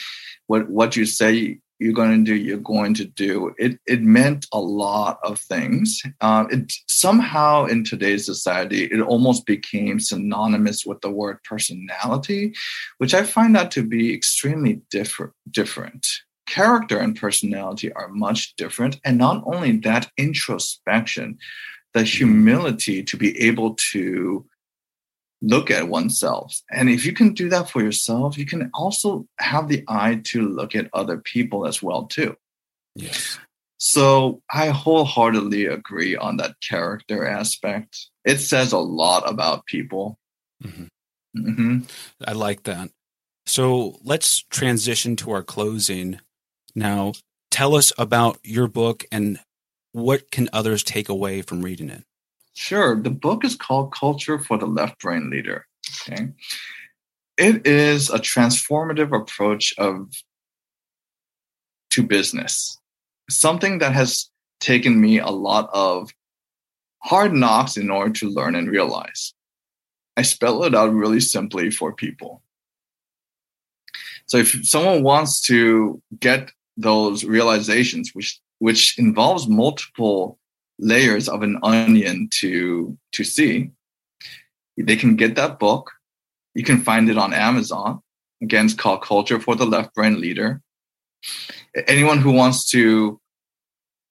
what 0.48 0.70
what 0.70 0.98
you 0.98 1.06
say 1.06 1.60
you're 1.80 1.94
going 1.94 2.24
to 2.24 2.32
do, 2.32 2.36
you're 2.36 2.58
going 2.58 2.94
to 2.96 3.06
do. 3.06 3.54
It 3.58 3.80
it 3.86 4.02
meant 4.02 4.48
a 4.54 4.60
lot 4.60 5.20
of 5.24 5.40
things. 5.40 6.02
Um, 6.22 6.48
it 6.52 6.72
somehow 6.88 7.66
in 7.66 7.84
today's 7.84 8.26
society, 8.26 8.86
it 8.86 9.02
almost 9.02 9.46
became 9.46 10.00
synonymous 10.00 10.86
with 10.86 11.02
the 11.02 11.10
word 11.10 11.40
personality, 11.44 12.54
which 12.98 13.14
I 13.14 13.24
find 13.24 13.56
that 13.56 13.72
to 13.72 13.84
be 13.84 14.14
extremely 14.14 14.82
different. 14.90 15.34
Different 15.52 16.08
character 16.48 17.00
and 17.00 17.16
personality 17.16 17.92
are 17.94 18.08
much 18.10 18.56
different, 18.56 19.00
and 19.04 19.18
not 19.18 19.44
only 19.46 19.78
that, 19.78 20.10
introspection, 20.18 21.38
the 21.94 22.04
humility 22.04 23.04
to 23.04 23.18
be 23.18 23.40
able 23.42 23.76
to 23.92 24.46
look 25.42 25.70
at 25.70 25.90
oneself. 25.90 26.62
And 26.72 26.90
if 26.90 27.06
you 27.06 27.14
can 27.14 27.34
do 27.34 27.50
that 27.50 27.70
for 27.70 27.82
yourself, 27.82 28.38
you 28.38 28.46
can 28.46 28.70
also 28.74 29.28
have 29.40 29.68
the 29.68 29.84
eye 29.88 30.22
to 30.26 30.48
look 30.48 30.76
at 30.76 30.90
other 30.94 31.18
people 31.18 31.68
as 31.68 31.84
well 31.84 32.06
too. 32.06 32.36
Yes. 32.96 33.38
So 33.78 34.42
I 34.52 34.70
wholeheartedly 34.70 35.66
agree 35.66 36.16
on 36.16 36.38
that 36.38 36.56
character 36.62 37.26
aspect. 37.26 38.08
It 38.24 38.40
says 38.40 38.72
a 38.72 38.80
lot 38.80 39.30
about 39.30 39.66
people. 39.66 40.18
Mm-hmm. 40.64 40.86
Mm-hmm. 41.38 41.80
I 42.26 42.32
like 42.32 42.64
that. 42.64 42.90
So 43.46 44.00
let's 44.04 44.42
transition 44.44 45.16
to 45.18 45.32
our 45.32 45.44
closing 45.44 46.20
now. 46.74 47.14
Tell 47.52 47.76
us 47.76 47.94
about 47.98 48.40
your 48.44 48.68
book 48.68 49.06
and 49.12 49.40
what 49.92 50.32
can 50.32 50.50
others 50.52 50.84
take 50.84 51.08
away 51.08 51.42
from 51.42 51.62
reading 51.62 51.90
it? 51.90 52.04
Sure. 52.56 53.00
The 53.00 53.10
book 53.10 53.44
is 53.44 53.56
called 53.56 53.94
Culture 53.94 54.40
for 54.40 54.58
the 54.58 54.66
Left 54.66 55.00
Brain 55.00 55.30
Leader. 55.30 55.68
Okay. 56.08 56.30
It 57.38 57.68
is 57.68 58.10
a 58.10 58.18
transformative 58.18 59.16
approach 59.16 59.74
of 59.78 60.10
to 61.92 62.04
business. 62.04 62.80
Something 63.30 63.80
that 63.80 63.94
has 63.94 64.30
taken 64.62 65.00
me 65.00 65.20
a 65.20 65.30
lot 65.30 65.70
of 65.74 66.12
hard 67.04 67.34
knocks 67.34 67.78
in 67.78 67.92
order 67.92 68.12
to 68.14 68.30
learn 68.30 68.56
and 68.56 68.70
realize. 68.70 69.34
I 70.18 70.22
spell 70.22 70.64
it 70.64 70.74
out 70.74 70.94
really 70.94 71.20
simply 71.20 71.70
for 71.70 71.94
people. 71.94 72.42
So 74.28 74.38
if 74.38 74.66
someone 74.66 75.04
wants 75.04 75.42
to 75.42 76.02
get 76.20 76.52
those 76.78 77.26
realizations, 77.26 78.12
which 78.14 78.40
which 78.60 78.98
involves 78.98 79.48
multiple 79.48 80.40
layers 80.80 81.30
of 81.30 81.44
an 81.44 81.60
onion 81.64 82.30
to 82.40 82.98
to 83.14 83.24
see. 83.24 83.72
They 84.78 84.98
can 84.98 85.16
get 85.16 85.36
that 85.36 85.60
book. 85.60 85.92
You 86.54 86.64
can 86.64 86.82
find 86.82 87.10
it 87.10 87.18
on 87.18 87.34
Amazon. 87.34 88.02
Again, 88.42 88.66
it's 88.66 88.74
called 88.74 89.02
Culture 89.02 89.40
for 89.40 89.56
the 89.56 89.66
Left 89.66 89.94
Brain 89.94 90.20
Leader. 90.20 90.62
Anyone 91.88 92.20
who 92.20 92.32
wants 92.32 92.70
to 92.72 93.20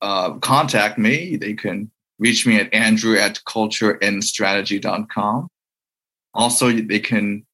uh, 0.01 0.33
contact 0.39 0.99
me, 0.99 1.37
they 1.37 1.55
can 1.55 1.91
reach 2.19 2.47
me 2.47 2.59
at 2.59 2.73
andrew 2.73 3.19
at 3.19 3.41
cultureandstrategy.com. 3.47 5.49
Also, 6.33 6.73
they 6.73 6.99
can 6.99 7.45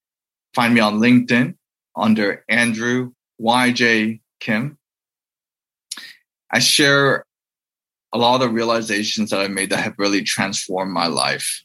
find 0.54 0.74
me 0.74 0.80
on 0.80 0.98
LinkedIn 0.98 1.54
under 1.96 2.44
Andrew 2.48 3.12
YJ 3.40 4.20
Kim. 4.40 4.78
I 6.52 6.58
share 6.58 7.24
a 8.12 8.18
lot 8.18 8.34
of 8.34 8.40
the 8.40 8.48
realizations 8.48 9.30
that 9.30 9.40
I 9.40 9.48
made 9.48 9.70
that 9.70 9.80
have 9.80 9.94
really 9.98 10.22
transformed 10.22 10.92
my 10.92 11.06
life 11.06 11.64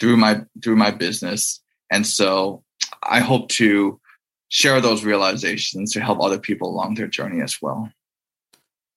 through 0.00 0.16
my 0.16 0.42
through 0.62 0.76
my 0.76 0.90
business. 0.90 1.62
And 1.90 2.06
so 2.06 2.64
I 3.02 3.20
hope 3.20 3.48
to 3.50 4.00
share 4.48 4.80
those 4.80 5.04
realizations 5.04 5.92
to 5.92 6.00
help 6.00 6.20
other 6.20 6.38
people 6.38 6.70
along 6.70 6.94
their 6.94 7.06
journey 7.06 7.42
as 7.42 7.58
well. 7.60 7.90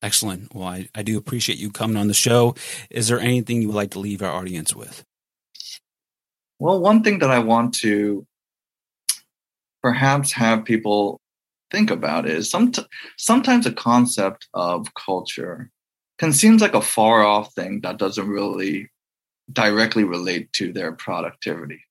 Excellent. 0.02 0.54
Well, 0.56 0.68
I, 0.68 0.90
I 0.96 1.04
do 1.04 1.18
appreciate 1.18 1.60
you 1.60 1.70
coming 1.70 1.98
on 1.98 2.08
the 2.08 2.14
show. 2.14 2.56
Is 2.90 3.08
there 3.08 3.20
anything 3.20 3.62
you 3.62 3.68
would 3.68 3.76
like 3.76 3.92
to 3.92 4.00
leave 4.00 4.22
our 4.22 4.32
audience 4.32 4.76
with? 4.76 5.04
Well, 6.58 6.80
one 6.80 7.04
thing 7.04 7.20
that 7.20 7.30
I 7.30 7.40
want 7.40 7.76
to 7.76 8.26
perhaps 9.84 10.32
have 10.34 10.66
people 10.66 11.20
think 11.70 11.92
about 11.92 12.28
is 12.28 12.50
some, 12.50 12.72
sometimes 13.18 13.66
a 13.66 13.72
concept 13.72 14.48
of 14.54 14.94
culture 14.94 15.70
can 16.22 16.32
seem 16.32 16.58
like 16.58 16.76
a 16.76 16.82
far 16.84 17.24
off 17.24 17.52
thing 17.56 17.82
that 17.82 17.98
doesn't 17.98 18.30
really 18.30 18.92
directly 19.52 20.04
relate 20.04 20.54
to 20.54 20.72
their 20.72 20.92
productivity. 20.92 21.82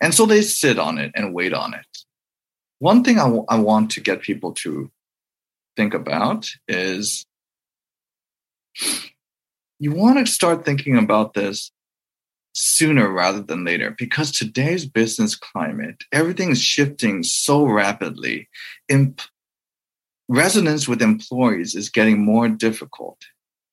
And 0.00 0.12
so 0.12 0.26
they 0.26 0.42
sit 0.42 0.80
on 0.80 0.98
it 0.98 1.12
and 1.14 1.32
wait 1.32 1.54
on 1.54 1.74
it. 1.74 1.86
One 2.80 3.04
thing 3.04 3.20
I, 3.20 3.26
w- 3.26 3.44
I 3.48 3.60
want 3.60 3.92
to 3.92 4.00
get 4.00 4.20
people 4.20 4.50
to 4.54 4.90
think 5.76 5.94
about 5.94 6.48
is 6.66 7.24
you 9.78 9.92
want 9.92 10.18
to 10.18 10.32
start 10.32 10.64
thinking 10.64 10.98
about 10.98 11.34
this 11.34 11.70
sooner 12.52 13.08
rather 13.12 13.42
than 13.42 13.64
later 13.64 13.94
because 13.96 14.32
today's 14.32 14.84
business 14.84 15.34
climate 15.34 16.04
everything 16.12 16.50
is 16.50 16.60
shifting 16.60 17.22
so 17.22 17.64
rapidly 17.64 18.46
resonance 20.28 20.88
with 20.88 21.02
employees 21.02 21.74
is 21.74 21.88
getting 21.88 22.24
more 22.24 22.48
difficult 22.48 23.18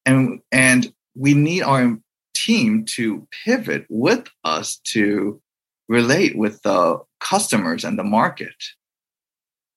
and 0.05 0.41
and 0.51 0.93
we 1.15 1.33
need 1.33 1.61
our 1.61 1.97
team 2.33 2.85
to 2.85 3.27
pivot 3.45 3.85
with 3.89 4.27
us 4.43 4.77
to 4.83 5.41
relate 5.87 6.37
with 6.37 6.61
the 6.63 6.99
customers 7.19 7.83
and 7.83 7.97
the 7.97 8.03
market 8.03 8.55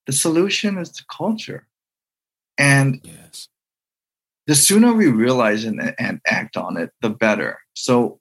the 0.06 0.12
solution 0.12 0.78
is 0.78 0.90
the 0.92 1.04
culture 1.14 1.66
and 2.58 3.00
yes. 3.02 3.48
the 4.46 4.54
sooner 4.54 4.92
we 4.92 5.08
realize 5.08 5.64
and, 5.64 5.94
and 5.98 6.20
act 6.26 6.56
on 6.56 6.76
it, 6.76 6.90
the 7.00 7.10
better. 7.10 7.58
So 7.74 8.18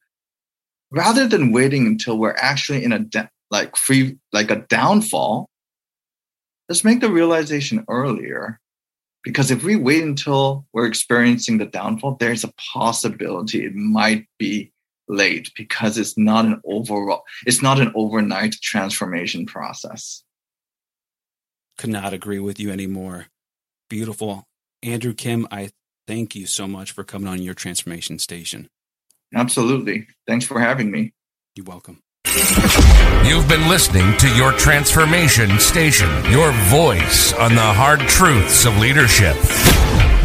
rather 0.91 1.28
than 1.28 1.52
waiting 1.52 1.88
until 1.88 2.18
we're 2.18 2.36
actually 2.38 2.84
in 2.84 2.91
a 2.91 2.99
de- 2.99 3.30
like 3.49 3.76
free 3.76 4.18
like 4.32 4.52
a 4.52 4.66
downfall, 4.70 5.49
let's 6.72 6.86
make 6.86 7.02
the 7.02 7.12
realization 7.12 7.84
earlier. 7.90 8.58
Because 9.26 9.52
if 9.52 9.62
we 9.62 9.76
wait 9.76 10.04
until 10.04 10.66
we're 10.72 10.88
experiencing 10.88 11.58
the 11.58 11.66
downfall, 11.66 12.16
there's 12.16 12.46
a 12.46 12.54
possibility 12.74 13.66
it 13.66 13.76
might 13.76 14.26
be 14.40 14.72
late 15.10 15.52
because 15.58 15.98
it's 15.98 16.18
not 16.18 16.46
an 16.46 16.62
overall 16.64 17.24
it's 17.46 17.62
not 17.62 17.82
an 17.82 17.92
overnight 17.94 18.56
transformation 18.62 19.46
process. 19.46 20.24
Could 21.78 21.90
not 21.90 22.14
agree 22.14 22.40
with 22.40 22.58
you 22.58 22.72
anymore. 22.72 23.26
Beautiful. 23.90 24.46
Andrew 24.82 25.14
Kim, 25.14 25.46
I 25.52 25.72
thank 26.08 26.36
you 26.36 26.46
so 26.46 26.70
much 26.70 26.94
for 26.94 27.04
coming 27.04 27.28
on 27.28 27.42
your 27.42 27.54
transformation 27.54 28.18
station. 28.18 28.70
Absolutely. 29.36 30.08
Thanks 30.26 30.46
for 30.46 30.62
having 30.62 30.90
me. 30.90 31.14
You're 31.54 31.66
welcome. 31.66 32.02
You've 32.32 33.50
been 33.50 33.68
listening 33.68 34.16
to 34.20 34.34
your 34.36 34.54
transformation 34.54 35.60
station, 35.60 36.10
your 36.32 36.54
voice 36.70 37.34
on 37.34 37.56
the 37.56 37.62
hard 37.62 38.00
truths 38.00 38.66
of 38.66 38.78
leadership. 38.78 39.36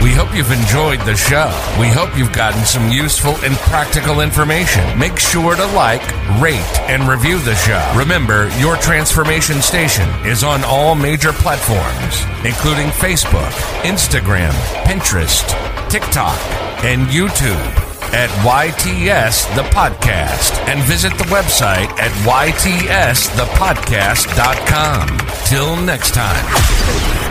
We 0.01 0.13
hope 0.13 0.33
you've 0.33 0.53
enjoyed 0.53 1.01
the 1.01 1.17
show. 1.17 1.51
We 1.81 1.89
hope 1.89 2.17
you've 2.17 2.33
gotten 2.33 2.65
some 2.65 2.93
useful 2.93 3.35
and 3.43 3.57
practical 3.57 4.21
information. 4.21 4.97
Make 4.97 5.19
sure 5.19 5.57
to 5.57 5.67
like, 5.75 6.07
rate, 6.41 6.79
and 6.87 7.09
review 7.09 7.41
the 7.41 7.57
show. 7.57 7.83
Remember, 7.97 8.51
your 8.61 8.77
transformation 8.77 9.61
station 9.61 10.09
is 10.25 10.45
on 10.45 10.63
all 10.63 10.95
major 10.95 11.33
platforms, 11.33 12.23
including 12.47 12.87
Facebook, 12.91 13.51
Instagram, 13.83 14.53
Pinterest, 14.85 15.43
TikTok, 15.91 16.39
and 16.85 17.09
YouTube 17.09 17.96
at 18.13 18.29
YTS 18.45 19.47
The 19.55 19.63
Podcast 19.71 20.53
and 20.69 20.83
visit 20.85 21.17
the 21.19 21.25
website 21.25 21.89
at 21.99 22.11
YTSThePodcast.com. 22.27 25.19
Till 25.47 25.77
next 25.77 26.15
time. 26.15 27.26